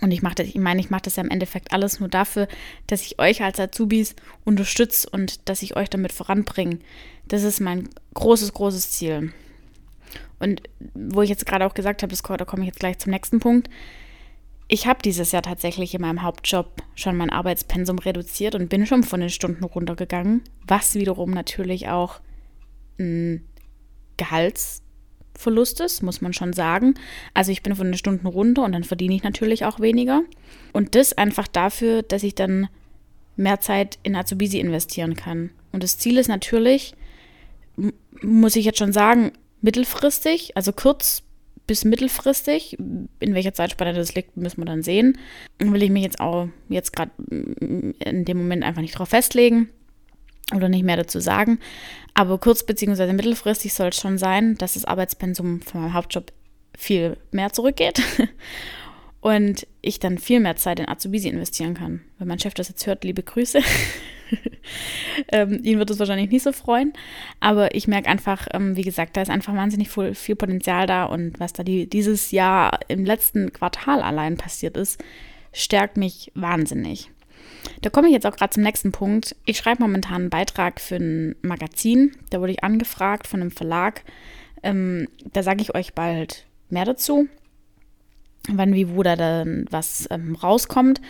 Und 0.00 0.12
ich 0.12 0.20
das, 0.20 0.46
ich 0.46 0.56
meine, 0.56 0.80
ich 0.80 0.90
mache 0.90 1.02
das 1.02 1.16
ja 1.16 1.24
im 1.24 1.30
Endeffekt 1.30 1.72
alles 1.72 1.98
nur 1.98 2.08
dafür, 2.08 2.46
dass 2.86 3.02
ich 3.02 3.18
euch 3.18 3.42
als 3.42 3.58
Azubis 3.58 4.14
unterstütze 4.44 5.08
und 5.10 5.48
dass 5.48 5.62
ich 5.62 5.76
euch 5.76 5.90
damit 5.90 6.12
voranbringe. 6.12 6.78
Das 7.26 7.42
ist 7.42 7.60
mein 7.60 7.88
großes, 8.14 8.52
großes 8.52 8.92
Ziel. 8.92 9.32
Und 10.38 10.62
wo 10.94 11.22
ich 11.22 11.28
jetzt 11.28 11.44
gerade 11.44 11.66
auch 11.66 11.74
gesagt 11.74 12.02
habe, 12.02 12.14
da 12.14 12.44
komme 12.44 12.62
ich 12.62 12.68
jetzt 12.68 12.80
gleich 12.80 12.98
zum 12.98 13.10
nächsten 13.10 13.40
Punkt. 13.40 13.68
Ich 14.72 14.86
habe 14.86 15.02
dieses 15.02 15.32
Jahr 15.32 15.42
tatsächlich 15.42 15.94
in 15.94 16.00
meinem 16.00 16.22
Hauptjob 16.22 16.84
schon 16.94 17.16
mein 17.16 17.30
Arbeitspensum 17.30 17.98
reduziert 17.98 18.54
und 18.54 18.68
bin 18.68 18.86
schon 18.86 19.02
von 19.02 19.18
den 19.18 19.28
Stunden 19.28 19.64
runtergegangen, 19.64 20.42
was 20.64 20.94
wiederum 20.94 21.32
natürlich 21.32 21.88
auch 21.88 22.20
ein 22.96 23.44
Gehaltsverlust 24.16 25.80
ist, 25.80 26.04
muss 26.04 26.20
man 26.20 26.32
schon 26.32 26.52
sagen. 26.52 26.94
Also 27.34 27.50
ich 27.50 27.64
bin 27.64 27.74
von 27.74 27.88
den 27.88 27.98
Stunden 27.98 28.28
runter 28.28 28.62
und 28.62 28.70
dann 28.70 28.84
verdiene 28.84 29.16
ich 29.16 29.24
natürlich 29.24 29.64
auch 29.64 29.80
weniger. 29.80 30.22
Und 30.72 30.94
das 30.94 31.18
einfach 31.18 31.48
dafür, 31.48 32.04
dass 32.04 32.22
ich 32.22 32.36
dann 32.36 32.68
mehr 33.34 33.60
Zeit 33.60 33.98
in 34.04 34.14
Azubisi 34.14 34.60
investieren 34.60 35.16
kann. 35.16 35.50
Und 35.72 35.82
das 35.82 35.98
Ziel 35.98 36.16
ist 36.16 36.28
natürlich, 36.28 36.94
muss 38.22 38.54
ich 38.54 38.66
jetzt 38.66 38.78
schon 38.78 38.92
sagen, 38.92 39.32
mittelfristig, 39.62 40.56
also 40.56 40.72
kurz 40.72 41.24
bis 41.70 41.84
mittelfristig, 41.84 42.76
in 42.80 43.08
welcher 43.20 43.54
Zeitspanne 43.54 43.92
das 43.92 44.16
liegt, 44.16 44.36
müssen 44.36 44.60
wir 44.60 44.64
dann 44.64 44.82
sehen. 44.82 45.16
Will 45.60 45.84
ich 45.84 45.90
mich 45.90 46.02
jetzt 46.02 46.18
auch 46.18 46.48
jetzt 46.68 46.92
gerade 46.92 47.12
in 47.28 48.24
dem 48.24 48.38
Moment 48.38 48.64
einfach 48.64 48.82
nicht 48.82 48.98
drauf 48.98 49.10
festlegen 49.10 49.68
oder 50.52 50.68
nicht 50.68 50.82
mehr 50.82 50.96
dazu 50.96 51.20
sagen. 51.20 51.60
Aber 52.12 52.38
kurz- 52.38 52.66
bzw. 52.66 53.12
mittelfristig 53.12 53.72
soll 53.72 53.90
es 53.90 54.00
schon 54.00 54.18
sein, 54.18 54.56
dass 54.56 54.74
das 54.74 54.84
Arbeitspensum 54.84 55.62
von 55.62 55.82
meinem 55.82 55.94
Hauptjob 55.94 56.32
viel 56.76 57.16
mehr 57.30 57.52
zurückgeht 57.52 58.02
und 59.20 59.64
ich 59.80 60.00
dann 60.00 60.18
viel 60.18 60.40
mehr 60.40 60.56
Zeit 60.56 60.80
in 60.80 60.88
Azubisi 60.88 61.28
investieren 61.28 61.74
kann. 61.74 62.00
Wenn 62.18 62.26
mein 62.26 62.40
Chef 62.40 62.54
das 62.54 62.68
jetzt 62.68 62.84
hört, 62.88 63.04
liebe 63.04 63.22
Grüße. 63.22 63.60
ähm, 65.32 65.60
ihn 65.62 65.78
wird 65.78 65.90
es 65.90 65.98
wahrscheinlich 65.98 66.30
nicht 66.30 66.42
so 66.42 66.52
freuen. 66.52 66.92
Aber 67.40 67.74
ich 67.74 67.88
merke 67.88 68.08
einfach, 68.08 68.46
ähm, 68.52 68.76
wie 68.76 68.82
gesagt, 68.82 69.16
da 69.16 69.22
ist 69.22 69.30
einfach 69.30 69.54
wahnsinnig 69.54 69.90
viel, 69.90 70.14
viel 70.14 70.36
Potenzial 70.36 70.86
da 70.86 71.04
und 71.04 71.40
was 71.40 71.52
da 71.52 71.62
die, 71.62 71.88
dieses 71.88 72.30
Jahr 72.30 72.80
im 72.88 73.04
letzten 73.04 73.52
Quartal 73.52 74.02
allein 74.02 74.36
passiert 74.36 74.76
ist, 74.76 75.02
stärkt 75.52 75.96
mich 75.96 76.30
wahnsinnig. 76.34 77.10
Da 77.82 77.90
komme 77.90 78.08
ich 78.08 78.14
jetzt 78.14 78.26
auch 78.26 78.36
gerade 78.36 78.52
zum 78.52 78.62
nächsten 78.62 78.92
Punkt. 78.92 79.36
Ich 79.44 79.58
schreibe 79.58 79.82
momentan 79.82 80.22
einen 80.22 80.30
Beitrag 80.30 80.80
für 80.80 80.96
ein 80.96 81.36
Magazin. 81.42 82.16
Da 82.30 82.40
wurde 82.40 82.52
ich 82.52 82.64
angefragt 82.64 83.26
von 83.26 83.40
einem 83.40 83.50
Verlag. 83.50 84.02
Ähm, 84.62 85.08
da 85.32 85.42
sage 85.42 85.62
ich 85.62 85.74
euch 85.74 85.94
bald 85.94 86.46
mehr 86.68 86.84
dazu, 86.84 87.28
wann, 88.48 88.74
wie, 88.74 88.90
wo 88.90 89.02
da 89.02 89.16
dann 89.16 89.66
was 89.70 90.06
ähm, 90.10 90.34
rauskommt. 90.36 91.00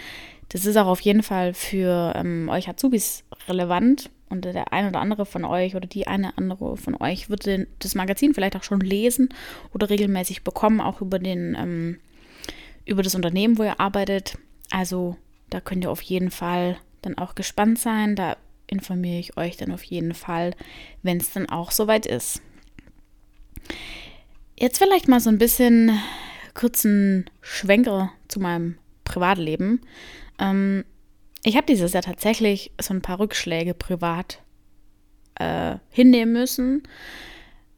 Das 0.51 0.67
ist 0.67 0.77
auch 0.77 0.89
auf 0.89 1.01
jeden 1.01 1.23
Fall 1.23 1.55
für 1.55 2.13
ähm, 2.17 2.49
euch 2.49 2.69
Azubis 2.69 3.25
relevant. 3.49 4.11
Und 4.29 4.45
der 4.45 4.73
eine 4.73 4.89
oder 4.89 5.01
andere 5.01 5.27
von 5.27 5.45
euch 5.45 5.75
oder 5.75 5.89
die 5.89 6.07
eine 6.07 6.39
andere 6.39 6.77
von 6.77 6.95
euch 6.95 7.31
wird 7.31 7.47
den, 7.47 7.67
das 7.81 7.97
Magazin 7.97 8.33
vielleicht 8.33 8.55
auch 8.55 8.63
schon 8.63 8.81
lesen 8.81 9.31
oder 9.75 9.91
regelmäßig 9.91 10.45
bekommen, 10.45 10.81
auch 10.81 11.01
über 11.01 11.19
den, 11.19 11.57
ähm, 11.59 11.99
über 12.85 13.03
das 13.03 13.17
Unternehmen, 13.17 13.59
wo 13.59 13.65
ihr 13.65 13.81
arbeitet. 13.81 14.39
Also 14.71 15.17
da 15.51 15.61
könnt 15.61 15.85
ihr 15.85 15.91
auf 15.91 16.03
jeden 16.03 16.31
Fall 16.31 16.77
dann 17.03 17.19
auch 17.19 17.35
gespannt 17.35 17.81
sein. 17.81 18.15
Da 18.15 18.37
informiere 18.69 19.19
ich 19.19 19.37
euch 19.37 19.57
dann 19.57 19.73
auf 19.73 19.83
jeden 19.83 20.15
Fall, 20.15 20.55
wenn 21.03 21.19
es 21.19 21.33
dann 21.33 21.49
auch 21.49 21.73
soweit 21.73 22.07
ist. 22.07 22.41
Jetzt 24.57 24.79
vielleicht 24.79 25.09
mal 25.09 25.21
so 25.21 25.31
ein 25.31 25.39
bisschen 25.39 25.99
kurzen 26.55 27.29
Schwenker 27.41 28.13
zu 28.29 28.39
meinem 28.39 28.79
Privatleben. 29.05 29.81
Ähm, 30.41 30.85
ich 31.45 31.57
habe 31.57 31.67
dieses 31.67 31.93
Jahr 31.93 32.03
tatsächlich 32.03 32.73
so 32.81 32.93
ein 32.93 33.03
paar 33.03 33.21
Rückschläge 33.21 33.75
privat 33.75 34.43
äh, 35.37 35.77
hinnehmen 35.91 36.33
müssen. 36.33 36.83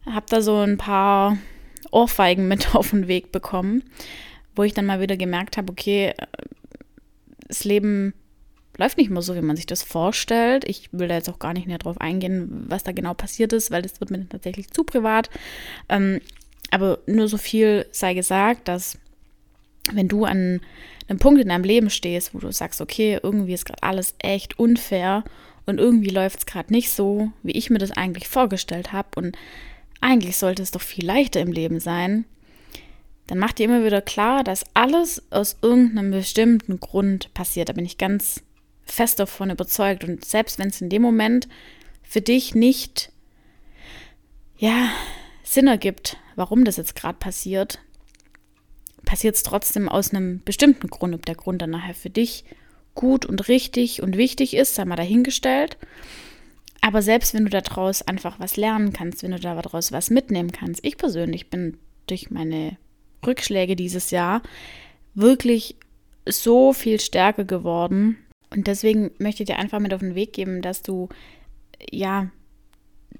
Habe 0.07 0.27
da 0.29 0.41
so 0.41 0.59
ein 0.59 0.79
paar 0.79 1.37
Ohrfeigen 1.91 2.49
mit 2.49 2.75
auf 2.75 2.91
den 2.91 3.09
Weg 3.09 3.33
bekommen, 3.33 3.83
wo 4.57 4.63
ich 4.63 4.75
dann 4.75 4.87
mal 4.87 5.01
wieder 5.01 5.17
gemerkt 5.17 5.57
habe, 5.57 5.71
okay, 5.71 6.15
das 7.47 7.65
Leben 7.65 8.15
läuft 8.79 8.97
nicht 8.97 9.11
mehr 9.11 9.23
so, 9.23 9.35
wie 9.35 9.43
man 9.43 9.57
sich 9.57 9.67
das 9.67 9.83
vorstellt. 9.83 10.65
Ich 10.67 10.89
will 10.93 11.09
da 11.09 11.15
jetzt 11.15 11.29
auch 11.29 11.39
gar 11.39 11.53
nicht 11.53 11.67
näher 11.67 11.79
drauf 11.79 12.01
eingehen, 12.01 12.65
was 12.69 12.83
da 12.83 12.93
genau 12.93 13.15
passiert 13.15 13.53
ist, 13.53 13.71
weil 13.71 13.83
das 13.83 14.01
wird 14.01 14.11
mir 14.11 14.29
tatsächlich 14.29 14.71
zu 14.71 14.83
privat. 14.83 15.29
Ähm, 15.89 16.21
aber 16.71 16.99
nur 17.07 17.29
so 17.29 17.37
viel 17.37 17.87
sei 17.93 18.15
gesagt, 18.15 18.69
dass 18.69 18.99
wenn 19.93 20.09
du 20.09 20.25
an 20.25 20.61
einem 21.13 21.21
Punkt 21.21 21.41
in 21.41 21.49
deinem 21.49 21.65
Leben 21.65 21.91
stehst, 21.91 22.35
wo 22.35 22.39
du 22.39 22.51
sagst, 22.51 22.81
okay, 22.81 23.19
irgendwie 23.23 23.53
ist 23.53 23.67
gerade 23.67 23.83
alles 23.83 24.15
echt 24.19 24.59
unfair 24.59 25.25
und 25.67 25.79
irgendwie 25.79 26.11
läuft 26.11 26.41
es 26.41 26.47
gerade 26.47 26.73
nicht 26.73 26.91
so, 26.91 27.31
wie 27.43 27.53
ich 27.53 27.71
mir 27.71 27.79
das 27.79 27.93
eigentlich 27.93 28.29
vorgestellt 28.29 28.93
habe 28.93 29.09
und 29.17 29.37
eigentlich 30.01 30.37
sollte 30.37 30.63
es 30.63 30.73
doch 30.73 30.81
viel 30.81 31.07
leichter 31.07 31.41
im 31.41 31.53
Leben 31.53 31.79
sein, 31.79 32.25
dann 33.27 33.39
mach 33.39 33.53
dir 33.53 33.65
immer 33.65 33.85
wieder 33.85 34.03
klar, 34.03 34.43
dass 34.43 34.67
alles 34.75 35.23
aus 35.31 35.57
irgendeinem 35.63 36.11
bestimmten 36.11 36.81
Grund 36.81 37.33
passiert. 37.35 37.69
Da 37.69 37.73
bin 37.73 37.87
ich 37.87 37.99
ganz 37.99 38.43
fest 38.83 39.21
davon 39.21 39.51
überzeugt. 39.51 40.05
Und 40.05 40.25
selbst 40.25 40.59
wenn 40.59 40.69
es 40.69 40.81
in 40.81 40.91
dem 40.91 41.03
Moment 41.03 41.49
für 42.03 42.21
dich 42.21 42.55
nicht, 42.55 43.13
ja, 44.59 44.91
Sinn 45.45 45.69
ergibt, 45.69 46.17
warum 46.37 46.65
das 46.65 46.77
jetzt 46.77 46.97
gerade 46.97 47.19
passiert, 47.19 47.79
passiert 49.13 49.37
es 49.37 49.43
trotzdem 49.43 49.91
aus 49.91 50.15
einem 50.15 50.43
bestimmten 50.43 50.89
Grund. 50.89 51.15
Ob 51.15 51.27
der 51.27 51.35
Grund 51.35 51.61
dann 51.61 51.69
nachher 51.69 51.93
für 51.93 52.09
dich 52.09 52.47
gut 52.95 53.27
und 53.27 53.47
richtig 53.47 54.03
und 54.03 54.17
wichtig 54.17 54.57
ist, 54.57 54.75
sei 54.75 54.87
mal 54.87 54.97
dahingestellt. 54.97 55.77
Aber 56.81 57.03
selbst 57.03 57.35
wenn 57.35 57.45
du 57.45 57.51
daraus 57.51 58.01
einfach 58.01 58.41
was 58.41 58.57
lernen 58.57 58.95
kannst, 58.95 59.23
wenn 59.23 59.33
du 59.33 59.39
daraus 59.39 59.93
was 59.93 60.09
mitnehmen 60.09 60.51
kannst, 60.51 60.83
ich 60.83 60.97
persönlich 60.97 61.51
bin 61.51 61.77
durch 62.07 62.31
meine 62.31 62.79
Rückschläge 63.27 63.77
dieses 63.77 64.13
Jahr 64.13 64.41
wirklich 65.13 65.77
so 66.27 66.73
viel 66.73 66.99
stärker 66.99 67.45
geworden. 67.45 68.17
Und 68.49 68.67
deswegen 68.67 69.11
möchte 69.19 69.43
ich 69.43 69.47
dir 69.47 69.59
einfach 69.59 69.79
mit 69.79 69.93
auf 69.93 70.01
den 70.01 70.15
Weg 70.15 70.33
geben, 70.33 70.63
dass 70.63 70.81
du 70.81 71.11
ja 71.91 72.31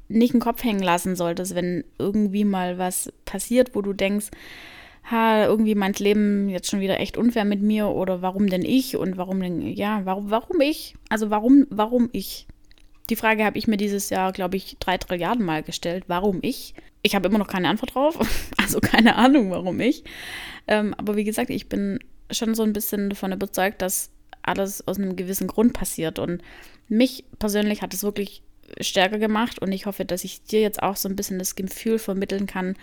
nicht 0.09 0.33
den 0.33 0.41
Kopf 0.41 0.65
hängen 0.65 0.83
lassen 0.83 1.17
solltest, 1.17 1.55
wenn 1.55 1.85
irgendwie 1.99 2.47
mal 2.47 2.79
was 2.79 3.13
passiert, 3.27 3.75
wo 3.75 3.83
du 3.83 3.93
denkst, 3.93 4.31
ha, 5.11 5.45
irgendwie 5.45 5.75
meint 5.75 5.99
Leben 5.99 6.49
jetzt 6.49 6.71
schon 6.71 6.81
wieder 6.81 7.01
echt 7.01 7.17
unfair 7.17 7.45
mit 7.45 7.61
mir 7.61 7.89
oder 7.89 8.23
warum 8.23 8.49
denn 8.49 8.65
ich 8.65 8.97
und 8.97 9.17
warum 9.17 9.41
denn, 9.41 9.61
ja, 9.67 10.03
warum, 10.05 10.31
warum 10.31 10.61
ich? 10.61 10.95
Also 11.09 11.31
warum, 11.31 11.67
warum 11.71 12.09
ich? 12.13 12.47
Die 13.11 13.17
Frage 13.17 13.45
habe 13.45 13.59
ich 13.59 13.67
mir 13.67 13.77
dieses 13.77 14.11
Jahr, 14.11 14.33
glaube 14.33 14.57
ich, 14.57 14.77
drei 14.79 14.97
Trilliarden 14.97 15.45
Mal 15.45 15.63
gestellt. 15.63 16.05
Warum 16.07 16.39
ich? 16.43 16.75
Ich 17.03 17.15
habe 17.15 17.29
immer 17.29 17.39
noch 17.39 17.49
keine 17.49 17.69
Antwort 17.69 17.95
drauf. 17.95 18.19
Also 18.63 18.79
keine 18.79 19.17
Ahnung, 19.17 19.51
warum 19.51 19.81
ich. 19.81 20.05
Ähm, 20.69 20.95
aber 20.97 21.17
wie 21.17 21.25
gesagt, 21.25 21.51
ich 21.51 21.69
bin 21.69 21.99
schon 22.31 22.55
so 22.55 22.63
ein 22.63 22.73
bisschen 22.73 23.11
davon 23.11 23.33
überzeugt, 23.33 23.83
dass 23.83 24.11
alles 24.41 24.87
aus 24.87 24.99
einem 24.99 25.17
gewissen 25.17 25.49
Grund 25.49 25.73
passiert. 25.73 26.21
Und 26.21 26.43
mich 26.89 27.25
persönlich 27.39 27.83
hat 27.83 27.93
es 27.93 28.05
wirklich 28.05 28.43
stärker 28.81 29.19
gemacht. 29.19 29.59
Und 29.59 29.73
ich 29.73 29.85
hoffe, 29.85 30.05
dass 30.05 30.25
ich 30.25 30.45
dir 30.45 30.61
jetzt 30.61 30.83
auch 30.83 30.97
so 30.97 31.09
ein 31.09 31.17
bisschen 31.17 31.39
das 31.39 31.57
Gefühl 31.57 31.99
vermitteln 31.99 32.47
kann, 32.47 32.77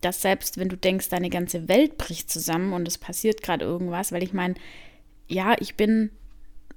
dass 0.00 0.22
selbst 0.22 0.58
wenn 0.58 0.68
du 0.68 0.76
denkst, 0.76 1.08
deine 1.08 1.30
ganze 1.30 1.68
Welt 1.68 1.98
bricht 1.98 2.30
zusammen 2.30 2.72
und 2.72 2.86
es 2.86 2.98
passiert 2.98 3.42
gerade 3.42 3.64
irgendwas, 3.64 4.12
weil 4.12 4.22
ich 4.22 4.32
meine, 4.32 4.54
ja, 5.26 5.56
ich 5.58 5.74
bin, 5.74 6.10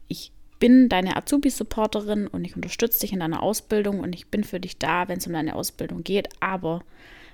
ich 0.07 0.31
bin 0.59 0.89
deine 0.89 1.15
Azubi-Supporterin 1.17 2.27
und 2.27 2.45
ich 2.45 2.55
unterstütze 2.55 3.01
dich 3.01 3.13
in 3.13 3.19
deiner 3.19 3.41
Ausbildung 3.41 3.99
und 3.99 4.13
ich 4.13 4.27
bin 4.27 4.43
für 4.43 4.59
dich 4.59 4.77
da, 4.77 5.07
wenn 5.07 5.17
es 5.17 5.27
um 5.27 5.33
deine 5.33 5.55
Ausbildung 5.55 6.03
geht. 6.03 6.29
Aber 6.39 6.83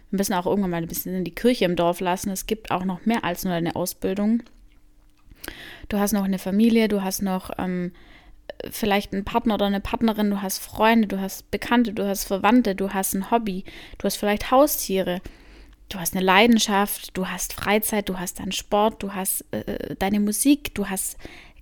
wir 0.09 0.17
müssen 0.17 0.33
auch 0.33 0.45
irgendwann 0.45 0.71
mal 0.71 0.81
ein 0.81 0.87
bisschen 0.87 1.13
in 1.13 1.23
die 1.23 1.35
Kirche 1.35 1.65
im 1.65 1.75
Dorf 1.75 1.99
lassen. 1.99 2.29
Es 2.29 2.45
gibt 2.45 2.71
auch 2.71 2.85
noch 2.85 3.05
mehr 3.05 3.23
als 3.23 3.43
nur 3.43 3.53
deine 3.53 3.75
Ausbildung. 3.75 4.43
Du 5.89 5.97
hast 5.97 6.13
noch 6.13 6.23
eine 6.23 6.39
Familie, 6.39 6.87
du 6.87 7.03
hast 7.03 7.21
noch 7.21 7.51
ähm, 7.57 7.91
vielleicht 8.69 9.13
einen 9.13 9.25
Partner 9.25 9.55
oder 9.55 9.65
eine 9.65 9.81
Partnerin, 9.81 10.29
du 10.29 10.41
hast 10.41 10.59
Freunde, 10.59 11.07
du 11.07 11.19
hast 11.19 11.51
Bekannte, 11.51 11.93
du 11.93 12.07
hast 12.07 12.25
Verwandte, 12.25 12.75
du 12.75 12.93
hast 12.93 13.13
ein 13.13 13.31
Hobby, 13.31 13.63
du 13.97 14.05
hast 14.05 14.17
vielleicht 14.17 14.51
Haustiere, 14.51 15.21
du 15.89 15.99
hast 15.99 16.15
eine 16.15 16.25
Leidenschaft, 16.25 17.15
du 17.15 17.27
hast 17.27 17.53
Freizeit, 17.53 18.09
du 18.09 18.19
hast 18.19 18.39
deinen 18.39 18.51
Sport, 18.51 19.01
du 19.03 19.13
hast 19.13 19.45
äh, 19.51 19.95
deine 19.97 20.19
Musik, 20.19 20.75
du 20.75 20.89
hast 20.89 21.17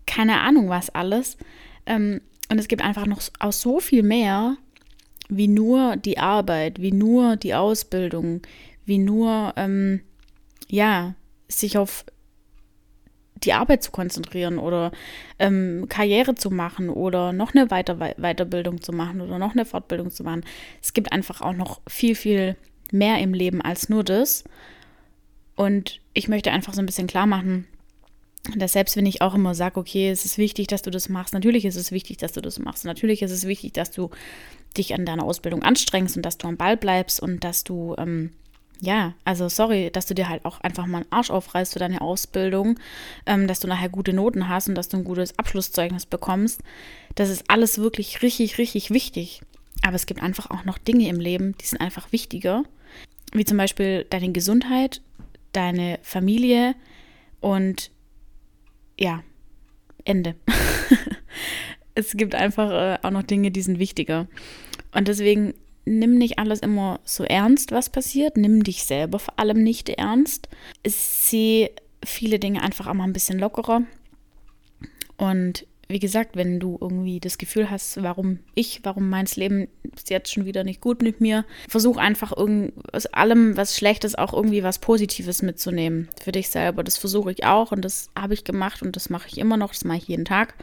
keine 0.06 0.40
Ahnung 0.42 0.70
was 0.70 0.90
alles. 0.90 1.38
Ähm, 1.86 2.22
und 2.50 2.60
es 2.60 2.68
gibt 2.68 2.84
einfach 2.84 3.06
noch 3.06 3.22
auch 3.40 3.54
so 3.54 3.80
viel 3.80 4.04
mehr, 4.04 4.58
wie 5.30 5.48
nur 5.48 5.96
die 5.96 6.18
Arbeit, 6.18 6.80
wie 6.80 6.92
nur 6.92 7.36
die 7.36 7.56
Ausbildung, 7.56 8.42
wie 8.86 9.00
nur, 9.00 9.54
ähm, 9.58 10.02
ja, 10.68 11.16
sich 11.48 11.78
auf 11.78 12.06
die 13.44 13.54
Arbeit 13.54 13.84
zu 13.84 13.92
konzentrieren 13.92 14.58
oder 14.58 14.92
ähm, 15.40 15.88
Karriere 15.90 16.36
zu 16.36 16.50
machen 16.50 16.90
oder 16.90 17.34
noch 17.34 17.54
eine 17.54 17.70
Weiter 17.70 17.98
Weiterbildung 18.18 18.82
zu 18.82 18.92
machen 18.92 19.22
oder 19.22 19.40
noch 19.40 19.52
eine 19.52 19.66
Fortbildung 19.66 20.12
zu 20.12 20.24
machen. 20.24 20.44
Es 20.82 20.94
gibt 20.94 21.12
einfach 21.12 21.42
auch 21.42 21.54
noch 21.54 21.82
viel, 21.88 22.16
viel 22.16 22.56
mehr 22.98 23.20
im 23.20 23.34
Leben 23.34 23.62
als 23.62 23.90
nur 23.90 24.04
das. 24.04 24.44
Und 25.56 26.00
ich 26.14 26.28
möchte 26.28 26.52
einfach 26.52 26.74
so 26.74 26.82
ein 26.82 26.86
bisschen 26.86 27.08
klar 27.08 27.28
machen, 27.28 27.68
dass 28.56 28.74
selbst 28.74 28.96
wenn 28.96 29.06
ich 29.06 29.22
auch 29.22 29.34
immer 29.34 29.56
sage, 29.56 29.80
okay, 29.80 30.10
es 30.10 30.26
ist 30.26 30.38
wichtig, 30.38 30.68
dass 30.68 30.82
du 30.82 30.92
das 30.92 31.10
machst, 31.10 31.34
natürlich 31.34 31.66
ist 31.66 31.76
es 31.76 31.92
wichtig, 31.92 32.18
dass 32.18 32.34
du 32.34 32.42
das 32.42 32.60
machst. 32.60 32.86
Natürlich 32.86 33.22
ist 33.22 33.32
es 33.32 33.48
wichtig, 33.48 33.74
dass 33.74 33.92
du 33.92 34.10
dich 34.78 34.94
an 34.94 35.06
deiner 35.06 35.24
Ausbildung 35.24 35.64
anstrengst 35.64 36.18
und 36.18 36.24
dass 36.24 36.38
du 36.38 36.48
am 36.48 36.58
Ball 36.58 36.78
bleibst 36.78 37.22
und 37.22 37.44
dass 37.44 37.64
du, 37.64 37.96
ähm, 37.98 38.34
ja, 38.82 39.14
also 39.24 39.48
sorry, 39.50 39.90
dass 39.92 40.06
du 40.06 40.14
dir 40.14 40.30
halt 40.30 40.46
auch 40.46 40.60
einfach 40.62 40.86
mal 40.86 41.00
einen 41.00 41.12
Arsch 41.12 41.32
aufreißt 41.32 41.74
für 41.74 41.80
deine 41.80 42.02
Ausbildung, 42.02 42.78
ähm, 43.26 43.48
dass 43.48 43.62
du 43.62 43.68
nachher 43.68 43.90
gute 43.90 44.14
Noten 44.14 44.50
hast 44.50 44.68
und 44.68 44.76
dass 44.76 44.90
du 44.90 44.98
ein 44.98 45.06
gutes 45.06 45.40
Abschlusszeugnis 45.40 46.06
bekommst. 46.06 46.62
Das 47.16 47.30
ist 47.30 47.50
alles 47.50 47.80
wirklich 47.80 48.22
richtig, 48.22 48.58
richtig 48.58 48.92
wichtig. 48.92 49.42
Aber 49.82 49.96
es 49.96 50.06
gibt 50.06 50.22
einfach 50.22 50.52
auch 50.52 50.66
noch 50.66 50.78
Dinge 50.78 51.08
im 51.08 51.20
Leben, 51.20 51.56
die 51.60 51.66
sind 51.66 51.82
einfach 51.82 52.12
wichtiger, 52.12 52.64
wie 53.36 53.46
zum 53.46 53.58
Beispiel 53.58 54.06
deine 54.10 54.32
Gesundheit, 54.32 55.02
deine 55.52 56.00
Familie 56.02 56.76
und 57.42 57.92
ja, 59.00 59.24
Ende. 60.06 60.36
es 61.96 62.16
gibt 62.16 62.36
einfach 62.36 62.72
äh, 62.72 63.00
auch 63.04 63.12
noch 63.12 63.24
Dinge, 63.24 63.52
die 63.52 63.62
sind 63.62 63.80
wichtiger. 63.80 64.28
Und 64.94 65.08
deswegen 65.08 65.54
nimm 65.86 66.18
nicht 66.18 66.40
alles 66.40 66.60
immer 66.60 67.00
so 67.04 67.24
ernst, 67.24 67.72
was 67.72 67.90
passiert. 67.90 68.38
Nimm 68.38 68.64
dich 68.64 68.86
selber 68.86 69.20
vor 69.20 69.38
allem 69.38 69.62
nicht 69.64 69.90
ernst. 69.90 70.48
Sieh 70.86 71.70
viele 72.04 72.40
Dinge 72.40 72.62
einfach 72.62 72.88
auch 72.88 72.94
mal 72.94 73.04
ein 73.04 73.14
bisschen 73.14 73.40
lockerer. 73.40 73.84
Und 75.18 75.66
wie 75.88 76.00
gesagt, 76.00 76.36
wenn 76.36 76.60
du 76.60 76.78
irgendwie 76.82 77.20
das 77.20 77.38
Gefühl 77.38 77.70
hast, 77.70 78.02
warum 78.02 78.40
ich, 78.56 78.80
warum 78.84 79.10
meins 79.10 79.36
Leben 79.36 79.68
ist 79.96 80.10
jetzt 80.10 80.34
schon 80.34 80.46
wieder 80.46 80.64
nicht 80.64 80.82
gut 80.82 81.04
mit 81.04 81.22
mir, 81.22 81.46
versuch 81.70 81.98
einfach 81.98 82.32
aus 82.32 83.06
allem, 83.08 83.56
was 83.56 83.78
Schlechtes, 83.78 84.16
auch 84.16 84.34
irgendwie 84.34 84.64
was 84.64 84.80
Positives 84.80 85.42
mitzunehmen 85.42 86.10
für 86.22 86.32
dich 86.32 86.50
selber. 86.50 86.84
Das 86.84 86.98
versuche 86.98 87.32
ich 87.32 87.46
auch 87.46 87.72
und 87.72 87.86
das 87.86 88.10
habe 88.18 88.34
ich 88.34 88.44
gemacht 88.44 88.82
und 88.82 88.96
das 88.96 89.10
mache 89.10 89.28
ich 89.28 89.38
immer 89.38 89.58
noch, 89.58 89.74
das 89.74 89.86
mache 89.86 89.98
ich 89.98 90.08
jeden 90.08 90.26
Tag. 90.26 90.56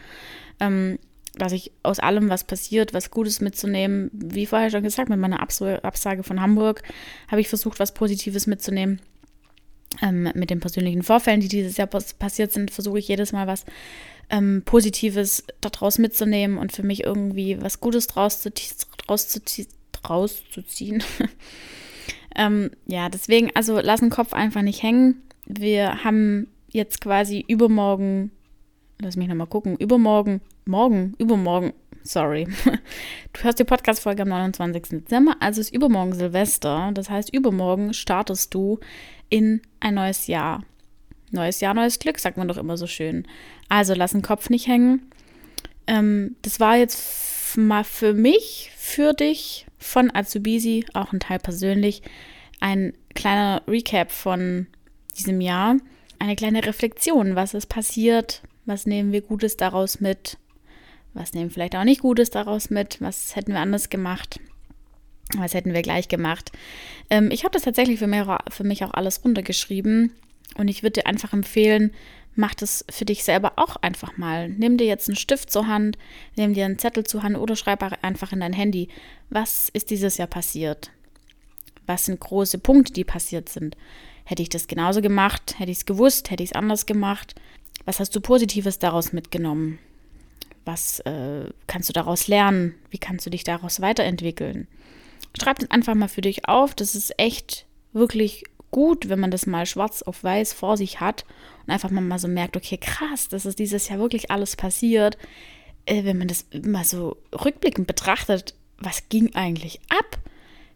Ähm, 0.60 0.98
dass 1.34 1.52
ich 1.52 1.72
aus 1.82 1.98
allem, 1.98 2.28
was 2.28 2.44
passiert, 2.44 2.92
was 2.92 3.10
Gutes 3.10 3.40
mitzunehmen. 3.40 4.10
Wie 4.12 4.44
vorher 4.44 4.70
schon 4.70 4.82
gesagt, 4.82 5.08
mit 5.08 5.18
meiner 5.18 5.40
Absage 5.40 6.22
von 6.22 6.40
Hamburg 6.42 6.82
habe 7.28 7.40
ich 7.40 7.48
versucht, 7.48 7.80
was 7.80 7.94
Positives 7.94 8.46
mitzunehmen. 8.46 9.00
Ähm, 10.00 10.30
mit 10.34 10.50
den 10.50 10.60
persönlichen 10.60 11.02
Vorfällen, 11.02 11.40
die 11.40 11.48
dieses 11.48 11.76
Jahr 11.76 11.86
passiert 11.86 12.52
sind, 12.52 12.70
versuche 12.70 12.98
ich 12.98 13.08
jedes 13.08 13.32
Mal 13.32 13.46
was 13.46 13.64
ähm, 14.30 14.62
Positives 14.64 15.44
daraus 15.60 15.98
mitzunehmen 15.98 16.58
und 16.58 16.72
für 16.72 16.82
mich 16.82 17.04
irgendwie 17.04 17.60
was 17.60 17.80
Gutes 17.80 18.06
draus 18.06 18.40
zu, 18.40 18.50
draus 18.50 19.28
zu, 19.28 19.40
draus 19.92 20.42
zu 20.50 20.62
ziehen. 20.62 21.02
ähm, 22.36 22.70
ja, 22.86 23.08
deswegen, 23.08 23.50
also 23.54 23.80
lass 23.80 24.00
den 24.00 24.10
Kopf 24.10 24.32
einfach 24.32 24.62
nicht 24.62 24.82
hängen. 24.82 25.22
Wir 25.44 26.04
haben 26.04 26.48
jetzt 26.68 27.00
quasi 27.00 27.44
übermorgen, 27.46 28.30
lass 28.98 29.16
mich 29.16 29.28
nochmal 29.28 29.46
gucken, 29.46 29.76
übermorgen, 29.76 30.40
morgen, 30.64 31.14
übermorgen, 31.18 31.74
sorry. 32.04 32.46
Du 33.32 33.44
hörst 33.44 33.58
die 33.58 33.64
Podcast-Folge 33.64 34.22
am 34.22 34.28
29. 34.28 35.00
Dezember, 35.00 35.36
also 35.40 35.60
ist 35.60 35.74
übermorgen 35.74 36.12
Silvester. 36.12 36.90
Das 36.92 37.08
heißt, 37.08 37.32
übermorgen 37.34 37.94
startest 37.94 38.52
du 38.52 38.78
in 39.30 39.62
ein 39.80 39.94
neues 39.94 40.26
Jahr. 40.26 40.64
Neues 41.30 41.60
Jahr, 41.60 41.72
neues 41.72 41.98
Glück, 41.98 42.18
sagt 42.18 42.36
man 42.36 42.48
doch 42.48 42.58
immer 42.58 42.76
so 42.76 42.86
schön. 42.86 43.26
Also 43.68 43.94
lass 43.94 44.12
den 44.12 44.20
Kopf 44.20 44.50
nicht 44.50 44.66
hängen. 44.66 45.10
Ähm, 45.86 46.36
das 46.42 46.60
war 46.60 46.76
jetzt 46.76 47.56
mal 47.56 47.84
für 47.84 48.12
mich, 48.12 48.70
für 48.76 49.14
dich 49.14 49.66
von 49.78 50.14
Azubisi, 50.14 50.84
auch 50.92 51.12
ein 51.12 51.20
Teil 51.20 51.38
persönlich, 51.38 52.02
ein 52.60 52.92
kleiner 53.14 53.62
Recap 53.66 54.12
von 54.12 54.66
diesem 55.16 55.40
Jahr, 55.40 55.76
eine 56.18 56.36
kleine 56.36 56.64
Reflexion, 56.64 57.34
was 57.34 57.54
ist 57.54 57.66
passiert, 57.66 58.42
was 58.64 58.86
nehmen 58.86 59.12
wir 59.12 59.22
Gutes 59.22 59.56
daraus 59.56 60.00
mit, 60.00 60.38
was 61.14 61.34
nehmen 61.34 61.50
vielleicht 61.50 61.76
auch 61.76 61.84
nicht 61.84 62.00
Gutes 62.00 62.30
daraus 62.30 62.70
mit, 62.70 63.00
was 63.00 63.36
hätten 63.36 63.52
wir 63.52 63.60
anders 63.60 63.90
gemacht, 63.90 64.40
was 65.36 65.54
hätten 65.54 65.74
wir 65.74 65.82
gleich 65.82 66.08
gemacht. 66.08 66.52
Ähm, 67.10 67.30
ich 67.30 67.44
habe 67.44 67.52
das 67.52 67.62
tatsächlich 67.62 67.98
für 67.98 68.06
mich, 68.06 68.24
für 68.50 68.64
mich 68.64 68.84
auch 68.84 68.94
alles 68.94 69.24
runtergeschrieben 69.24 70.12
und 70.56 70.68
ich 70.68 70.82
würde 70.82 71.00
dir 71.00 71.06
einfach 71.06 71.32
empfehlen, 71.32 71.92
mach 72.34 72.54
das 72.54 72.84
für 72.90 73.04
dich 73.04 73.24
selber 73.24 73.54
auch 73.56 73.76
einfach 73.76 74.16
mal. 74.16 74.48
Nimm 74.48 74.76
dir 74.76 74.86
jetzt 74.86 75.08
einen 75.08 75.16
Stift 75.16 75.50
zur 75.50 75.66
Hand, 75.66 75.98
nimm 76.36 76.54
dir 76.54 76.64
einen 76.64 76.78
Zettel 76.78 77.04
zur 77.04 77.22
Hand 77.22 77.36
oder 77.36 77.56
schreib 77.56 77.82
einfach 78.02 78.32
in 78.32 78.40
dein 78.40 78.52
Handy, 78.52 78.88
was 79.30 79.68
ist 79.70 79.90
dieses 79.90 80.16
Jahr 80.16 80.28
passiert? 80.28 80.90
Was 81.86 82.06
sind 82.06 82.20
große 82.20 82.58
Punkte, 82.58 82.92
die 82.92 83.04
passiert 83.04 83.48
sind? 83.48 83.76
Hätte 84.24 84.42
ich 84.42 84.48
das 84.48 84.68
genauso 84.68 85.02
gemacht? 85.02 85.58
Hätte 85.58 85.72
ich 85.72 85.78
es 85.78 85.86
gewusst? 85.86 86.30
Hätte 86.30 86.42
ich 86.42 86.50
es 86.50 86.56
anders 86.56 86.86
gemacht? 86.86 87.34
Was 87.84 87.98
hast 87.98 88.14
du 88.14 88.20
Positives 88.20 88.78
daraus 88.78 89.12
mitgenommen? 89.12 89.78
Was 90.64 91.00
äh, 91.00 91.50
kannst 91.66 91.88
du 91.88 91.92
daraus 91.92 92.28
lernen? 92.28 92.74
Wie 92.90 92.98
kannst 92.98 93.26
du 93.26 93.30
dich 93.30 93.44
daraus 93.44 93.80
weiterentwickeln? 93.80 94.68
Schreib 95.40 95.58
das 95.58 95.70
einfach 95.70 95.94
mal 95.94 96.08
für 96.08 96.20
dich 96.20 96.48
auf. 96.48 96.74
Das 96.74 96.94
ist 96.94 97.18
echt 97.18 97.66
wirklich 97.92 98.44
gut, 98.70 99.08
wenn 99.08 99.20
man 99.20 99.30
das 99.30 99.46
mal 99.46 99.66
schwarz 99.66 100.02
auf 100.02 100.24
weiß 100.24 100.52
vor 100.52 100.76
sich 100.76 101.00
hat 101.00 101.24
und 101.66 101.72
einfach 101.72 101.90
mal 101.90 102.18
so 102.18 102.28
merkt, 102.28 102.56
okay, 102.56 102.78
krass, 102.78 103.28
das 103.28 103.46
ist 103.46 103.58
dieses 103.58 103.88
Jahr 103.88 103.98
wirklich 103.98 104.30
alles 104.30 104.56
passiert. 104.56 105.18
Äh, 105.86 106.04
wenn 106.04 106.18
man 106.18 106.28
das 106.28 106.46
mal 106.64 106.84
so 106.84 107.16
rückblickend 107.32 107.86
betrachtet, 107.86 108.54
was 108.78 109.08
ging 109.08 109.34
eigentlich 109.34 109.80
ab? 109.88 110.18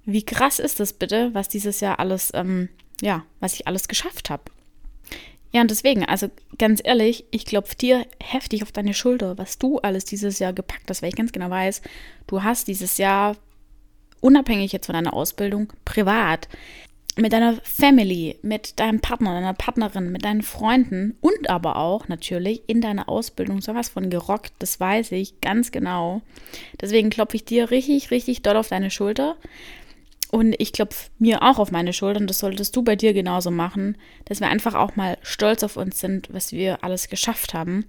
Wie 0.05 0.25
krass 0.25 0.59
ist 0.59 0.79
das 0.79 0.93
bitte, 0.93 1.31
was 1.33 1.49
dieses 1.49 1.81
Jahr 1.81 1.99
alles, 1.99 2.31
ähm, 2.35 2.69
ja, 3.01 3.25
was 3.41 3.55
ich 3.55 3.67
alles 3.67 3.89
geschafft 3.89 4.31
habe? 4.31 4.45
Ja, 5.57 5.63
und 5.63 5.71
deswegen, 5.71 6.05
also 6.05 6.29
ganz 6.59 6.83
ehrlich, 6.85 7.25
ich 7.31 7.47
klopfe 7.47 7.77
dir 7.77 8.05
heftig 8.23 8.63
auf 8.63 8.73
deine 8.73 8.93
Schulter, 8.93 9.39
was 9.39 9.57
du 9.57 9.79
alles 9.79 10.05
dieses 10.05 10.39
Jahr 10.39 10.53
gepackt 10.53 10.91
hast, 10.91 11.01
weil 11.01 11.09
ich 11.09 11.17
ganz 11.17 11.33
genau 11.33 11.49
weiß, 11.49 11.81
du 12.27 12.43
hast 12.43 12.69
dieses 12.69 12.99
Jahr, 12.99 13.39
unabhängig 14.21 14.73
jetzt 14.73 14.85
von 14.85 14.93
deiner 14.93 15.15
Ausbildung, 15.15 15.73
privat, 15.87 16.47
mit 17.17 17.33
deiner 17.33 17.55
Family, 17.63 18.39
mit 18.43 18.79
deinem 18.79 19.01
Partner, 19.01 19.33
deiner 19.33 19.55
Partnerin, 19.55 20.13
mit 20.13 20.27
deinen 20.27 20.43
Freunden 20.43 21.17
und 21.23 21.49
aber 21.49 21.77
auch 21.77 22.07
natürlich 22.09 22.61
in 22.67 22.83
deiner 22.83 23.09
Ausbildung 23.09 23.63
sowas 23.63 23.89
von 23.89 24.11
gerockt, 24.11 24.53
das 24.59 24.79
weiß 24.79 25.13
ich 25.13 25.41
ganz 25.41 25.73
genau. 25.73 26.21
Deswegen 26.83 27.09
klopfe 27.09 27.37
ich 27.37 27.47
dir 27.47 27.71
richtig, 27.71 28.11
richtig 28.11 28.43
doll 28.43 28.59
auf 28.59 28.69
deine 28.69 28.91
Schulter. 28.91 29.37
Und 30.37 30.55
ich 30.59 30.75
klopfe 30.75 31.09
mir 31.19 31.43
auch 31.43 31.59
auf 31.59 31.73
meine 31.73 31.95
Schulter 31.95 32.21
und 32.21 32.29
das 32.29 32.41
solltest 32.41 32.77
du 32.77 32.83
bei 32.83 32.95
dir 32.95 33.15
genauso 33.15 33.51
machen, 33.51 33.97
dass 34.27 34.41
wir 34.41 34.49
einfach 34.49 34.75
auch 34.75 34.95
mal 34.95 35.17
stolz 35.23 35.63
auf 35.63 35.79
uns 35.79 35.99
sind, 35.99 36.29
was 36.31 36.53
wir 36.53 36.85
alles 36.85 37.09
geschafft 37.09 37.55
haben 37.55 37.87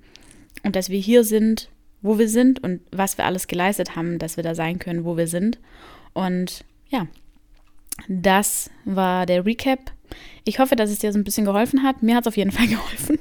und 0.63 0.77
dass 0.77 0.88
wir 0.88 0.97
hier 0.97 1.25
sind, 1.25 1.67
wo 2.01 2.17
wir 2.17 2.29
sind 2.29 2.63
und 2.63 2.79
was 2.89 3.17
wir 3.17 3.25
alles 3.25 3.47
geleistet 3.47 3.97
haben, 3.97 4.17
dass 4.17 4.38
wir 4.38 4.45
da 4.45 4.55
sein 4.55 4.79
können, 4.79 5.03
wo 5.03 5.17
wir 5.17 5.27
sind. 5.27 5.60
Und 6.13 6.63
ja, 6.88 7.07
das 8.07 8.69
war 8.86 9.25
der 9.25 9.45
Recap. 9.45 9.91
Ich 10.45 10.60
hoffe, 10.60 10.77
dass 10.77 10.89
es 10.89 10.99
dir 10.99 11.12
so 11.12 11.19
ein 11.19 11.25
bisschen 11.25 11.43
geholfen 11.43 11.83
hat. 11.83 12.01
Mir 12.01 12.15
hat 12.15 12.23
es 12.23 12.27
auf 12.27 12.38
jeden 12.38 12.51
Fall 12.53 12.67
geholfen. 12.67 13.19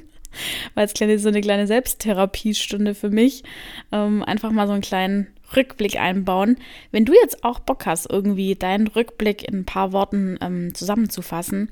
Weil 0.73 0.85
es 0.85 0.93
kleine, 0.93 1.19
so 1.19 1.27
eine 1.27 1.41
kleine 1.41 1.67
Selbsttherapiestunde 1.67 2.95
für 2.95 3.09
mich. 3.09 3.43
Ähm, 3.91 4.23
einfach 4.23 4.51
mal 4.51 4.67
so 4.67 4.73
einen 4.73 4.81
kleinen 4.81 5.27
Rückblick 5.55 5.99
einbauen. 5.99 6.57
Wenn 6.91 7.05
du 7.05 7.13
jetzt 7.13 7.43
auch 7.43 7.59
Bock 7.59 7.85
hast, 7.85 8.09
irgendwie 8.09 8.55
deinen 8.55 8.87
Rückblick 8.87 9.47
in 9.47 9.59
ein 9.59 9.65
paar 9.65 9.91
Worten 9.93 10.37
ähm, 10.41 10.73
zusammenzufassen, 10.73 11.69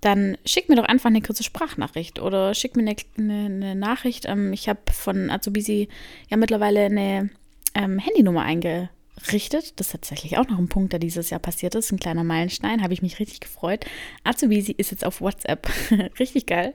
dann 0.00 0.36
schick 0.44 0.68
mir 0.68 0.76
doch 0.76 0.84
einfach 0.84 1.10
eine 1.10 1.22
kurze 1.22 1.44
Sprachnachricht 1.44 2.20
oder 2.20 2.54
schick 2.54 2.76
mir 2.76 2.82
eine, 2.82 2.96
eine, 3.16 3.44
eine 3.46 3.74
Nachricht. 3.74 4.26
Ähm, 4.26 4.52
ich 4.52 4.68
habe 4.68 4.80
von 4.92 5.30
Azubisi 5.30 5.88
ja 6.28 6.36
mittlerweile 6.36 6.86
eine 6.86 7.30
ähm, 7.74 7.98
Handynummer 7.98 8.42
einge 8.42 8.90
richtet. 9.30 9.78
Das 9.78 9.88
ist 9.88 9.92
tatsächlich 9.92 10.38
auch 10.38 10.48
noch 10.48 10.58
ein 10.58 10.68
Punkt, 10.68 10.92
der 10.92 10.98
dieses 10.98 11.30
Jahr 11.30 11.40
passiert 11.40 11.74
ist. 11.74 11.92
Ein 11.92 12.00
kleiner 12.00 12.24
Meilenstein, 12.24 12.82
habe 12.82 12.94
ich 12.94 13.02
mich 13.02 13.20
richtig 13.20 13.40
gefreut. 13.40 13.84
Azubisi 14.24 14.72
ist 14.72 14.90
jetzt 14.90 15.04
auf 15.04 15.20
WhatsApp. 15.20 15.68
richtig 16.18 16.46
geil. 16.46 16.74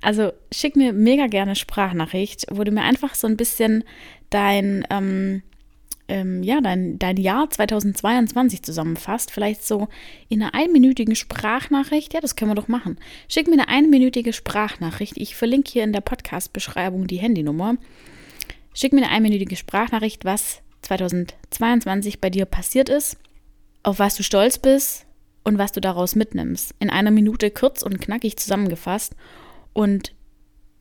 Also 0.00 0.32
schick 0.52 0.76
mir 0.76 0.92
mega 0.92 1.26
gerne 1.26 1.56
Sprachnachricht, 1.56 2.46
wo 2.50 2.62
du 2.64 2.70
mir 2.70 2.82
einfach 2.82 3.14
so 3.14 3.26
ein 3.26 3.36
bisschen 3.36 3.84
dein, 4.30 4.86
ähm, 4.90 5.42
ähm, 6.12 6.42
ja, 6.42 6.60
dein, 6.60 6.98
dein 6.98 7.16
Jahr 7.16 7.48
2022 7.48 8.62
zusammenfasst. 8.62 9.30
Vielleicht 9.30 9.64
so 9.64 9.88
in 10.28 10.42
einer 10.42 10.54
einminütigen 10.54 11.16
Sprachnachricht. 11.16 12.12
Ja, 12.12 12.20
das 12.20 12.36
können 12.36 12.50
wir 12.50 12.54
doch 12.54 12.68
machen. 12.68 12.98
Schick 13.28 13.46
mir 13.48 13.54
eine 13.54 13.68
einminütige 13.68 14.34
Sprachnachricht. 14.34 15.16
Ich 15.16 15.34
verlinke 15.36 15.72
hier 15.72 15.84
in 15.84 15.94
der 15.94 16.02
Podcast-Beschreibung 16.02 17.06
die 17.06 17.16
Handynummer. 17.16 17.78
Schick 18.74 18.92
mir 18.92 19.02
eine 19.02 19.10
einminütige 19.10 19.56
Sprachnachricht, 19.56 20.26
was 20.26 20.60
2022 20.82 22.20
bei 22.20 22.28
dir 22.28 22.44
passiert 22.44 22.90
ist, 22.90 23.16
auf 23.82 23.98
was 23.98 24.14
du 24.14 24.22
stolz 24.22 24.58
bist 24.58 25.06
und 25.44 25.56
was 25.56 25.72
du 25.72 25.80
daraus 25.80 26.14
mitnimmst. 26.14 26.74
In 26.78 26.90
einer 26.90 27.10
Minute 27.10 27.50
kurz 27.50 27.80
und 27.80 28.02
knackig 28.02 28.36
zusammengefasst. 28.36 29.16
Und 29.72 30.12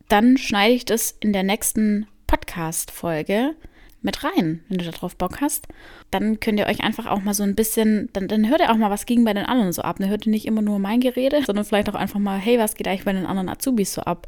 dann 0.09 0.35
schneide 0.35 0.73
ich 0.73 0.83
das 0.83 1.15
in 1.21 1.31
der 1.31 1.43
nächsten 1.43 2.07
Podcast-Folge 2.27 3.55
mit 4.01 4.23
rein, 4.23 4.63
wenn 4.67 4.77
du 4.77 4.89
darauf 4.89 5.15
Bock 5.15 5.41
hast. 5.41 5.67
Dann 6.09 6.39
könnt 6.39 6.59
ihr 6.59 6.67
euch 6.67 6.81
einfach 6.81 7.05
auch 7.05 7.21
mal 7.21 7.33
so 7.33 7.43
ein 7.43 7.55
bisschen, 7.55 8.09
dann, 8.13 8.27
dann 8.27 8.49
hört 8.49 8.61
ihr 8.61 8.71
auch 8.71 8.77
mal, 8.77 8.89
was 8.89 9.05
ging 9.05 9.23
bei 9.23 9.33
den 9.33 9.45
anderen 9.45 9.73
so 9.73 9.81
ab. 9.81 9.97
Dann 9.99 10.09
hört 10.09 10.25
ihr 10.25 10.31
nicht 10.31 10.45
immer 10.45 10.61
nur 10.61 10.79
mein 10.79 10.99
Gerede, 10.99 11.43
sondern 11.45 11.65
vielleicht 11.65 11.89
auch 11.89 11.95
einfach 11.95 12.19
mal, 12.19 12.39
hey, 12.39 12.57
was 12.57 12.75
geht 12.75 12.87
eigentlich 12.87 13.05
bei 13.05 13.13
den 13.13 13.25
anderen 13.25 13.49
Azubis 13.49 13.93
so 13.93 14.01
ab? 14.01 14.27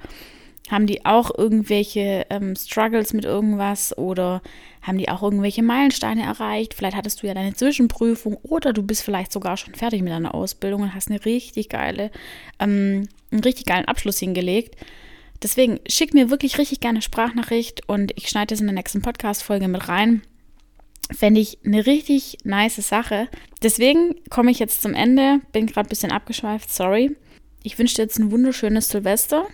Haben 0.70 0.88
die 0.88 1.06
auch 1.06 1.30
irgendwelche 1.38 2.26
ähm, 2.30 2.56
Struggles 2.56 3.12
mit 3.14 3.26
irgendwas 3.26 3.98
oder 3.98 4.42
haben 4.82 4.98
die 4.98 5.10
auch 5.10 5.22
irgendwelche 5.22 5.62
Meilensteine 5.62 6.24
erreicht? 6.24 6.74
Vielleicht 6.74 6.96
hattest 6.96 7.22
du 7.22 7.28
ja 7.28 7.34
deine 7.34 7.54
Zwischenprüfung 7.54 8.38
oder 8.44 8.72
du 8.72 8.82
bist 8.82 9.04
vielleicht 9.04 9.34
sogar 9.34 9.58
schon 9.58 9.76
fertig 9.76 10.02
mit 10.02 10.14
deiner 10.14 10.34
Ausbildung 10.34 10.84
und 10.84 10.96
hast 10.96 11.10
eine 11.10 11.24
richtig 11.26 11.68
geile, 11.68 12.12
ähm, 12.60 13.10
einen 13.32 13.44
richtig 13.44 13.66
geilen 13.66 13.86
Abschluss 13.86 14.20
hingelegt. 14.20 14.78
Deswegen 15.44 15.80
schick 15.88 16.14
mir 16.14 16.30
wirklich 16.30 16.58
richtig 16.58 16.80
gerne 16.80 17.02
Sprachnachricht 17.02 17.88
und 17.88 18.14
ich 18.16 18.30
schneide 18.30 18.48
das 18.48 18.62
in 18.62 18.68
der 18.68 18.76
nächsten 18.76 19.02
Podcast-Folge 19.02 19.68
mit 19.68 19.88
rein. 19.90 20.22
Fände 21.12 21.42
ich 21.42 21.60
eine 21.66 21.86
richtig 21.86 22.38
nice 22.44 22.78
Sache. 22.78 23.28
Deswegen 23.62 24.16
komme 24.30 24.52
ich 24.52 24.60
jetzt 24.60 24.82
zum 24.82 24.94
Ende. 24.94 25.42
Bin 25.52 25.68
gerade 25.68 25.88
ein 25.88 25.90
bisschen 25.90 26.12
abgeschweift, 26.12 26.74
sorry. 26.74 27.16
Ich 27.62 27.78
wünsche 27.78 27.96
dir 27.96 28.04
jetzt 28.04 28.20
ein 28.20 28.32
wunderschönes 28.32 28.90
Silvester 28.90 29.48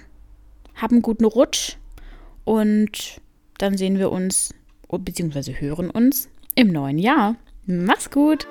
hab 0.82 0.92
einen 0.92 1.02
guten 1.02 1.26
Rutsch 1.26 1.76
und 2.46 3.22
dann 3.58 3.78
sehen 3.78 3.98
wir 3.98 4.12
uns 4.12 4.54
bzw. 4.88 5.54
hören 5.60 5.90
uns 5.90 6.30
im 6.56 6.70
neuen 6.70 6.98
Jahr. 6.98 7.36
Mach's 7.66 8.10
gut! 8.10 8.48